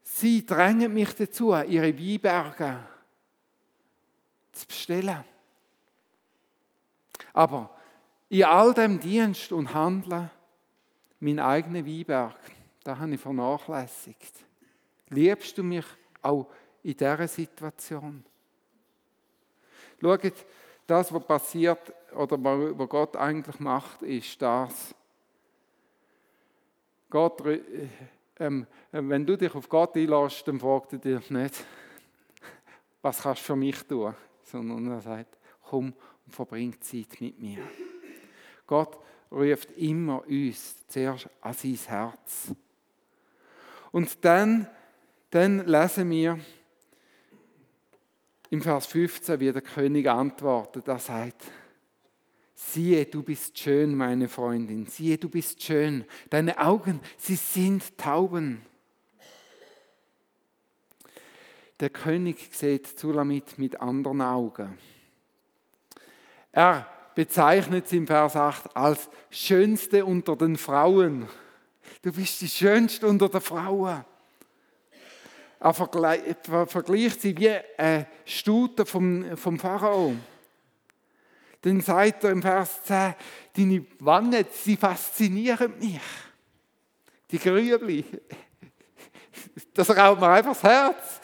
Sie 0.03 0.45
drängen 0.45 0.93
mich 0.93 1.13
dazu, 1.15 1.53
ihre 1.53 1.97
Weinberge 1.97 2.79
zu 4.51 4.67
bestellen. 4.67 5.23
Aber 7.31 7.73
in 8.27 8.43
all 8.43 8.73
dem 8.73 8.99
Dienst 8.99 9.51
und 9.53 9.73
Handeln, 9.73 10.29
mein 11.21 11.39
eigener 11.39 11.85
Weinberg, 11.85 12.37
da 12.83 12.97
habe 12.97 13.13
ich 13.13 13.21
vernachlässigt. 13.21 14.33
Liebst 15.09 15.57
du 15.57 15.63
mich 15.63 15.85
auch 16.21 16.47
in 16.83 16.97
dieser 16.97 17.27
Situation? 17.27 18.25
Schaut, 20.01 20.33
das, 20.89 21.13
was 21.13 21.25
passiert 21.25 21.93
oder 22.15 22.38
was 22.43 22.89
Gott 22.89 23.15
eigentlich 23.15 23.60
macht, 23.60 24.02
ist 24.02 24.41
das. 24.41 24.95
Gott, 27.10 27.45
äh, 27.45 27.62
ähm, 28.39 28.67
wenn 28.91 29.25
du 29.25 29.38
dich 29.38 29.54
auf 29.54 29.67
Gott 29.67 29.95
einlässt, 29.95 30.47
dann 30.47 30.60
fragt 30.60 30.93
er 30.93 30.99
dich 30.99 31.30
nicht, 31.30 31.65
was 33.02 33.21
kannst 33.21 33.41
du 33.41 33.45
für 33.45 33.56
mich 33.56 33.82
tun, 33.84 34.13
sondern 34.43 34.91
er 34.91 35.02
sagt, 35.02 35.38
komm 35.63 35.93
und 36.25 36.34
verbring 36.34 36.80
Zeit 36.82 37.19
mit 37.19 37.39
mir. 37.39 37.60
Gott 38.65 38.97
ruft 39.32 39.71
immer 39.71 40.23
uns 40.28 40.88
zuerst 40.88 41.30
an 41.41 41.54
sein 41.54 41.80
Herz. 41.88 42.52
Und 43.91 44.23
dann, 44.23 44.67
dann 45.32 45.65
lesen 45.65 46.10
wir 46.10 46.39
im 48.49 48.62
Vers 48.62 48.88
15, 48.88 49.39
wie 49.39 49.51
der 49.51 49.62
König 49.62 50.09
antwortet. 50.09 50.88
Er 50.88 50.99
sagt, 50.99 51.43
siehe, 52.55 53.05
du 53.05 53.23
bist 53.23 53.57
schön, 53.57 53.95
meine 53.95 54.27
Freundin, 54.27 54.85
siehe, 54.85 55.17
du 55.17 55.29
bist 55.29 55.62
schön. 55.62 56.05
Deine 56.29 56.59
Augen, 56.59 56.99
sie 57.17 57.35
sind 57.35 57.97
Tauben. 57.97 58.62
Der 61.79 61.89
König 61.89 62.49
sieht 62.51 62.88
Zulamit 62.88 63.57
mit 63.57 63.79
anderen 63.79 64.21
Augen. 64.21 64.77
Er 66.51 66.88
bezeichnet 67.15 67.88
sie 67.88 67.97
im 67.97 68.07
Vers 68.07 68.35
8 68.35 68.75
als 68.75 69.09
schönste 69.29 70.05
unter 70.05 70.35
den 70.35 70.57
Frauen. 70.57 71.27
Du 72.01 72.12
bist 72.12 72.41
die 72.41 72.49
schönste 72.49 73.07
unter 73.07 73.29
den 73.29 73.41
Frauen. 73.41 74.03
Er 75.59 75.73
vergleicht 75.73 77.21
sie 77.21 77.37
wie 77.37 77.49
eine 77.77 78.07
Stute 78.25 78.85
vom, 78.85 79.35
vom 79.35 79.59
Pharao. 79.59 80.15
Dann 81.61 81.81
sagt 81.81 82.23
er 82.23 82.31
im 82.31 82.41
Vers 82.41 82.83
10, 82.83 83.15
deine 83.57 83.85
Wangen, 83.99 84.45
sie 84.51 84.77
faszinieren 84.77 85.77
mich. 85.77 85.99
Die 87.31 87.39
Grübli. 87.39 88.05
Das 89.73 89.89
raubt 89.95 90.19
mir 90.19 90.27
einfach 90.27 90.53
das 90.53 90.63
Herz. 90.63 91.21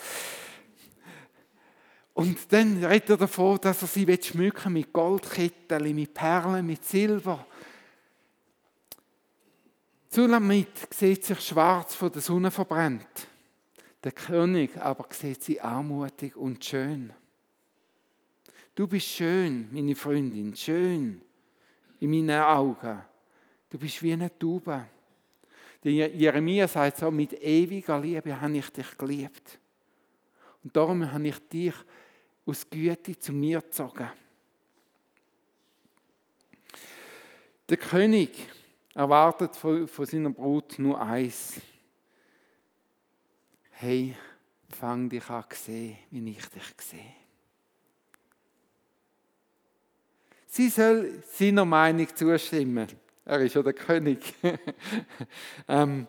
Und 2.14 2.52
dann 2.54 2.82
redet 2.84 3.10
er 3.10 3.18
davon, 3.18 3.60
dass 3.60 3.82
er 3.82 3.88
sie 3.90 4.20
schmücken 4.22 4.72
mit 4.72 4.94
Goldketten, 4.94 5.94
mit 5.94 6.14
Perlen, 6.14 6.66
mit 6.66 6.86
Silber. 6.86 7.46
Zulamit 10.10 10.94
sieht 10.94 11.26
sich 11.26 11.42
schwarz 11.42 11.96
von 11.96 12.10
der 12.10 12.22
Sonne 12.22 12.52
verbrennt. 12.52 13.28
Der 14.06 14.12
König 14.12 14.78
aber 14.78 15.08
sieht 15.10 15.42
sie 15.42 15.60
anmutig 15.60 16.36
und 16.38 16.64
schön. 16.64 17.12
Du 18.76 18.88
bist 18.88 19.08
schön, 19.08 19.68
meine 19.72 19.96
Freundin, 19.96 20.56
schön 20.56 21.24
in 22.00 22.12
meinen 22.12 22.40
Augen. 22.40 23.02
Du 23.68 23.80
bist 23.80 24.04
wie 24.04 24.14
eine 24.14 24.30
Taube. 24.38 24.86
Der 25.84 25.92
Jeremia 25.92 26.68
sagt 26.68 26.98
so, 26.98 27.10
mit 27.10 27.34
ewiger 27.42 28.00
Liebe 28.00 28.40
habe 28.40 28.56
ich 28.56 28.70
dich 28.70 28.96
geliebt. 28.96 29.58
Und 30.64 30.78
darum 30.78 31.12
habe 31.12 31.28
ich 31.28 31.40
dich 31.50 31.74
aus 32.46 32.70
Güte 32.70 33.18
zu 33.18 33.34
mir 33.34 33.60
gezogen. 33.62 34.12
Der 37.68 37.78
König 37.78 38.38
erwartet 38.94 39.56
von, 39.56 39.88
seiner 39.88 40.30
Brut 40.30 40.78
nur 40.78 41.02
eins. 41.02 41.60
Hey, 43.78 44.16
fang 44.70 45.10
dich 45.10 45.30
an 45.30 45.44
sehen, 45.52 45.98
wie 46.10 46.32
ich 46.32 46.46
dich 46.48 46.64
sehe. 46.80 47.14
Sie 50.48 50.70
soll 50.70 51.22
seiner 51.34 51.66
Meinung 51.66 52.08
zustimmen. 52.16 52.88
Er 53.26 53.40
ist 53.42 53.56
ja 53.56 53.62
der 53.62 53.74
König. 53.74 54.34
ähm, 55.68 56.08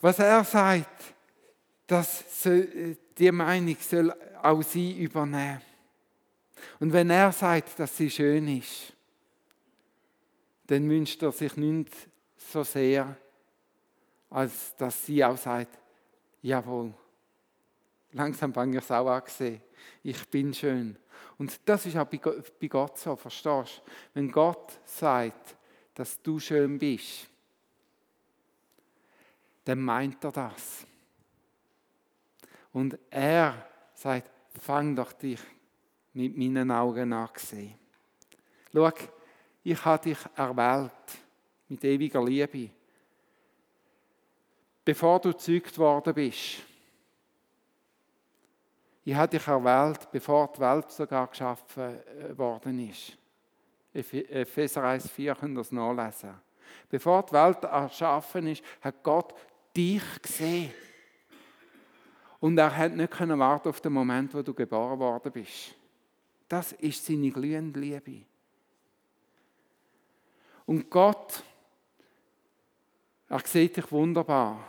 was 0.00 0.20
er 0.20 0.44
sagt, 0.44 1.14
dass 1.88 2.24
die 3.18 3.32
Meinung 3.32 3.76
soll 3.80 4.14
auch 4.40 4.62
sie 4.62 5.02
übernehmen. 5.02 5.60
Und 6.78 6.92
wenn 6.92 7.10
er 7.10 7.32
sagt, 7.32 7.80
dass 7.80 7.96
sie 7.96 8.10
schön 8.10 8.46
ist, 8.58 8.92
dann 10.68 10.88
wünscht 10.88 11.20
er 11.20 11.32
sich 11.32 11.56
nicht 11.56 11.92
so 12.36 12.62
sehr, 12.62 13.16
als 14.30 14.76
dass 14.76 15.04
sie 15.04 15.24
auch 15.24 15.36
sagt, 15.36 15.81
jawohl, 16.42 16.92
langsam 18.12 18.52
fange 18.52 18.78
ich 18.78 18.84
es 18.84 18.90
auch 18.90 19.08
an 19.08 19.22
sehen. 19.26 19.62
Ich 20.02 20.28
bin 20.28 20.52
schön. 20.52 20.96
Und 21.38 21.60
das 21.64 21.86
ist 21.86 21.96
auch 21.96 22.06
bei 22.06 22.68
Gott 22.68 22.98
so, 22.98 23.16
verstehst 23.16 23.82
du? 23.84 23.90
Wenn 24.14 24.30
Gott 24.30 24.78
sagt, 24.84 25.56
dass 25.94 26.20
du 26.22 26.38
schön 26.38 26.78
bist, 26.78 27.28
dann 29.64 29.80
meint 29.80 30.22
er 30.24 30.32
das. 30.32 30.86
Und 32.72 32.98
er 33.10 33.66
sagt, 33.94 34.30
fang 34.60 34.96
doch 34.96 35.12
dich 35.12 35.40
mit 36.14 36.36
meinen 36.36 36.70
Augen 36.70 37.12
an. 37.12 37.28
Schau, 38.72 38.90
ich 39.62 39.84
habe 39.84 40.02
dich 40.02 40.18
erwählt 40.34 40.90
mit 41.68 41.84
ewiger 41.84 42.24
Liebe. 42.24 42.70
Bevor 44.84 45.20
du 45.20 45.30
gezeugt 45.30 45.78
worden 45.78 46.14
bist, 46.14 46.62
ich 49.04 49.14
habe 49.14 49.36
dich 49.36 49.46
erwählt, 49.46 50.10
bevor 50.12 50.52
die 50.52 50.60
Welt 50.60 50.90
sogar 50.90 51.26
geschaffen 51.26 51.98
äh, 52.06 52.38
worden 52.38 52.88
ist. 52.88 53.16
Epheser 53.92 54.82
1,4 54.84 55.34
könnt 55.34 55.56
ihr 55.56 55.60
es 55.60 55.72
nachlesen. 55.72 56.34
Bevor 56.88 57.22
die 57.24 57.32
Welt 57.32 57.64
erschaffen 57.64 58.46
ist, 58.46 58.62
hat 58.80 59.02
Gott 59.02 59.34
dich 59.76 60.02
gesehen. 60.22 60.72
Und 62.40 62.58
er 62.58 62.76
hat 62.76 62.92
nicht 62.92 63.12
können 63.12 63.38
warten 63.38 63.68
auf 63.68 63.80
den 63.80 63.92
Moment, 63.92 64.34
wo 64.34 64.42
du 64.42 64.54
geboren 64.54 64.98
worden 64.98 65.30
bist. 65.32 65.74
Das 66.48 66.72
ist 66.72 67.04
seine 67.04 67.30
glühende 67.30 67.78
Liebe. 67.78 68.24
Und 70.66 70.90
Gott, 70.90 71.42
er 73.32 73.40
sieht 73.46 73.78
dich 73.78 73.90
wunderbar. 73.90 74.62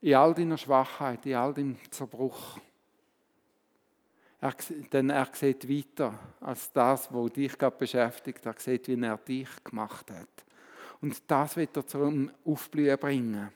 In 0.00 0.14
all 0.14 0.32
deiner 0.32 0.56
Schwachheit, 0.56 1.26
in 1.26 1.34
all 1.34 1.52
deinem 1.52 1.76
Zerbruch. 1.90 2.58
Er, 4.40 4.54
denn 4.90 5.10
er 5.10 5.28
sieht 5.34 5.68
weiter 5.68 6.18
als 6.40 6.72
das, 6.72 7.12
was 7.12 7.32
dich 7.34 7.58
gerade 7.58 7.76
beschäftigt. 7.76 8.46
Er 8.46 8.54
sieht, 8.56 8.88
wie 8.88 8.98
er 8.98 9.18
dich 9.18 9.48
gemacht 9.62 10.10
hat. 10.10 10.44
Und 11.02 11.20
das 11.30 11.56
wird 11.56 11.76
er 11.76 11.86
zum 11.86 12.30
Aufblühen 12.46 12.98
bringen. 12.98 13.50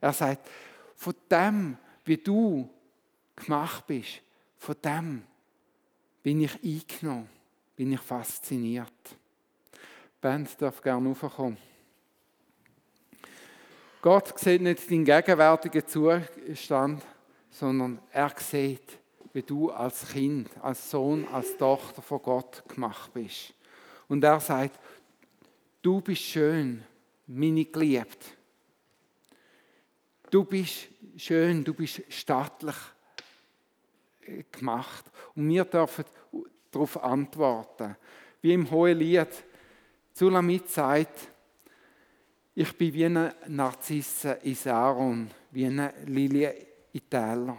Er 0.00 0.12
sagt, 0.12 0.48
von 0.94 1.14
dem, 1.28 1.76
wie 2.04 2.18
du 2.18 2.70
gemacht 3.34 3.88
bist, 3.88 4.22
von 4.58 4.76
dem 4.84 5.24
bin 6.22 6.42
ich 6.42 6.62
eingenommen, 6.62 7.28
bin 7.74 7.92
ich 7.92 8.00
fasziniert. 8.00 8.92
Die 9.74 9.78
Band 10.20 10.62
darf 10.62 10.80
gerne 10.80 11.08
raufkommen. 11.08 11.71
Gott 14.02 14.36
sieht 14.36 14.62
nicht 14.62 14.90
deinen 14.90 15.04
gegenwärtigen 15.04 15.86
Zustand, 15.86 17.04
sondern 17.48 18.00
er 18.10 18.34
sieht, 18.36 18.98
wie 19.32 19.42
du 19.42 19.70
als 19.70 20.08
Kind, 20.08 20.50
als 20.60 20.90
Sohn, 20.90 21.24
als 21.28 21.56
Tochter 21.56 22.02
von 22.02 22.20
Gott 22.20 22.64
gemacht 22.68 23.14
bist. 23.14 23.54
Und 24.08 24.24
er 24.24 24.40
sagt, 24.40 24.76
du 25.82 26.00
bist 26.00 26.22
schön, 26.22 26.82
meine 27.28 27.64
Geliebte. 27.64 28.26
Du 30.32 30.44
bist 30.46 30.88
schön, 31.16 31.62
du 31.62 31.72
bist 31.72 32.02
stattlich 32.08 32.74
äh, 34.22 34.42
gemacht. 34.50 35.04
Und 35.36 35.48
wir 35.48 35.64
dürfen 35.64 36.06
darauf 36.72 37.00
antworten. 37.04 37.94
Wie 38.40 38.52
im 38.52 38.68
Hohen 38.68 38.98
Lied, 38.98 39.28
Zulamit 40.12 40.68
sagt, 40.68 41.31
ich 42.54 42.76
bin 42.76 42.92
wie 42.92 43.06
eine 43.06 43.34
Narzisse 43.48 44.38
in 44.42 44.54
Saron, 44.54 45.28
wie 45.50 45.66
eine 45.66 45.92
Lilie 46.06 46.54
in 46.92 47.08
Täler. 47.08 47.56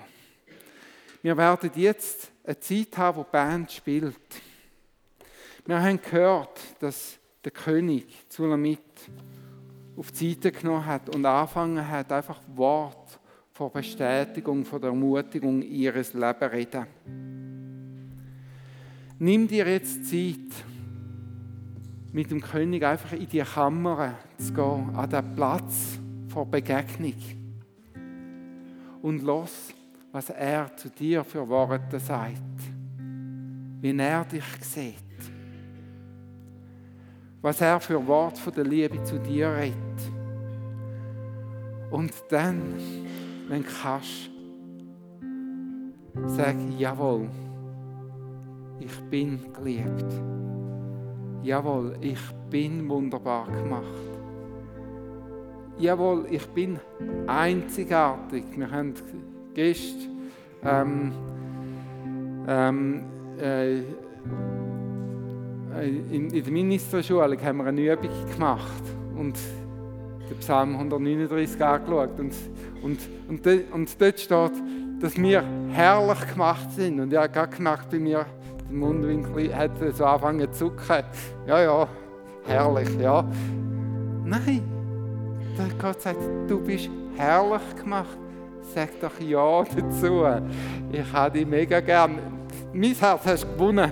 Wir 1.21 1.35
werden 1.35 1.71
jetzt 1.75 2.31
eine 2.43 2.59
Zeit 2.59 2.97
haben, 2.97 3.17
wo 3.17 3.23
die 3.23 3.31
Band 3.31 3.71
spielt. 3.71 4.15
Wir 5.65 5.81
haben 5.81 5.99
gehört, 6.01 6.59
dass 6.79 7.17
der 7.43 7.51
König 7.51 8.29
Zulamit 8.29 8.79
auf 9.95 10.11
die 10.11 10.33
Seite 10.33 10.51
genommen 10.51 10.85
hat 10.85 11.09
und 11.15 11.25
angefangen 11.25 11.87
hat, 11.87 12.11
einfach 12.11 12.41
Wort 12.55 13.19
von 13.51 13.71
Bestätigung, 13.71 14.65
von 14.65 14.81
der 14.81 14.89
Ermutigung 14.89 15.61
ihres 15.61 16.13
Lebens 16.13 16.51
reden. 16.51 16.87
Nimm 19.19 19.47
dir 19.47 19.67
jetzt 19.67 20.05
Zeit, 20.05 20.65
mit 22.13 22.29
dem 22.29 22.41
König 22.41 22.85
einfach 22.85 23.11
in 23.11 23.27
die 23.27 23.41
Kammer 23.41 24.13
zu 24.37 24.53
gehen, 24.53 24.95
an 24.95 25.09
den 25.09 25.35
Platz 25.35 25.99
vor 26.29 26.45
Begegnung. 26.45 27.15
und 29.01 29.21
los, 29.21 29.73
was 30.13 30.29
er 30.29 30.75
zu 30.77 30.89
dir 30.89 31.23
für 31.23 31.47
Worte 31.47 31.99
sagt. 31.99 32.39
Wie 33.81 33.97
er 33.97 34.23
dich 34.23 34.45
sieht. 34.61 34.95
Was 37.41 37.59
er 37.59 37.81
für 37.81 38.07
Wort 38.07 38.37
von 38.37 38.53
der 38.53 38.63
Liebe 38.63 39.03
zu 39.03 39.19
dir 39.19 39.53
redet. 39.53 39.75
Und 41.91 42.13
dann, 42.29 42.61
wenn 43.49 43.63
du 43.63 43.69
kannst, 43.81 44.29
sag, 46.27 46.55
jawohl, 46.77 47.29
ich 48.79 49.01
bin 49.09 49.51
geliebt. 49.51 50.13
Jawohl, 51.43 51.97
ich 51.99 52.21
bin 52.49 52.87
wunderbar 52.87 53.45
gemacht. 53.47 53.83
Jawohl, 55.77 56.25
ich 56.31 56.47
bin 56.47 56.79
einzigartig. 57.27 58.45
Wir 58.55 58.71
haben 58.71 58.93
gestern 59.53 60.13
ähm, 60.63 61.11
ähm, 62.47 63.03
äh, 63.41 63.79
in, 65.81 66.29
in 66.29 66.43
der 66.43 66.53
Ministerschule 66.53 67.37
haben 67.43 67.57
wir 67.57 67.65
eine 67.65 67.93
Übung 67.93 68.09
gemacht 68.31 68.83
und 69.17 69.35
den 70.29 70.37
Psalm 70.39 70.75
139 70.75 71.61
angeschaut. 71.61 72.19
Und, 72.19 72.33
und, 72.81 72.99
und, 73.27 73.73
und 73.73 74.01
dort 74.01 74.19
steht, 74.19 74.51
dass 75.01 75.17
wir 75.17 75.43
herrlich 75.71 76.31
gemacht 76.31 76.71
sind. 76.71 77.01
Und 77.01 77.11
ich 77.11 77.19
habe 77.19 77.33
gerade 77.33 77.53
gemerkt, 77.53 77.89
bei 77.89 77.99
mir, 77.99 78.25
der 78.69 78.75
Mundwinkel 78.75 79.55
hat 79.55 79.71
so 79.93 80.05
angefangen 80.05 80.51
zu 80.53 80.69
zucken. 80.69 81.03
Ja, 81.47 81.61
ja, 81.61 81.87
herrlich, 82.45 82.89
ja. 82.99 83.25
Nein, 84.25 84.63
Gott 85.79 86.01
sagt, 86.01 86.19
du 86.47 86.59
bist 86.59 86.89
herrlich 87.17 87.75
gemacht. 87.77 88.17
Sag 88.73 88.99
doch 89.01 89.19
Ja 89.19 89.63
dazu. 89.63 90.23
Ich 90.91 91.13
habe 91.13 91.37
dich 91.37 91.45
mega 91.45 91.79
gern. 91.79 92.17
Mein 92.73 92.95
Herz 92.95 93.25
hast 93.25 93.43
du 93.43 93.47
gewonnen. 93.47 93.91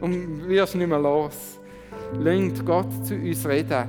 Und 0.00 0.48
wirst 0.48 0.76
nicht 0.76 0.86
mehr 0.86 0.98
los. 0.98 1.58
Lasst 2.18 2.64
Gott 2.64 3.04
zu 3.04 3.14
uns 3.14 3.46
reden. 3.46 3.84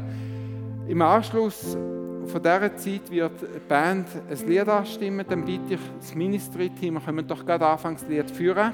Im 0.88 1.02
Anschluss 1.02 1.78
von 2.26 2.42
dieser 2.42 2.76
Zeit 2.76 3.10
wird 3.10 3.32
die 3.42 3.60
Band 3.70 4.08
ein 4.30 4.48
Lied 4.48 4.68
anstimmen. 4.68 5.26
Dann 5.30 5.46
bitte 5.46 5.76
ich 5.76 5.80
das 6.00 6.16
Ministry-Team, 6.16 6.96
wir 6.96 7.02
können 7.02 7.28
doch 7.28 7.46
gerade 7.46 7.66
anfangs 7.66 8.02
das 8.02 8.10
Lied 8.10 8.30
führen. 8.30 8.74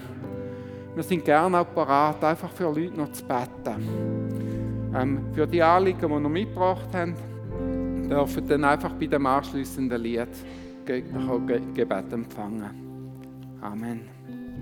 Wir 0.98 1.04
sind 1.04 1.24
gerne 1.24 1.60
auch 1.60 1.76
parat, 1.76 2.24
einfach 2.24 2.50
für 2.50 2.64
Leute 2.64 2.98
noch 2.98 3.12
zu 3.12 3.24
beten. 3.24 4.92
Ähm, 4.96 5.28
für 5.32 5.46
die 5.46 5.62
Anliegen, 5.62 6.00
die 6.00 6.10
wir 6.10 6.20
noch 6.20 6.28
mitgebracht 6.28 6.90
haben, 6.92 7.14
dürfen 8.10 8.48
dann 8.48 8.64
einfach 8.64 8.94
bei 8.94 9.06
dem 9.06 9.28
anschließenden 9.28 10.02
Lied 10.02 10.30
Gebet 10.84 12.12
empfangen. 12.12 13.60
Amen. 13.62 14.17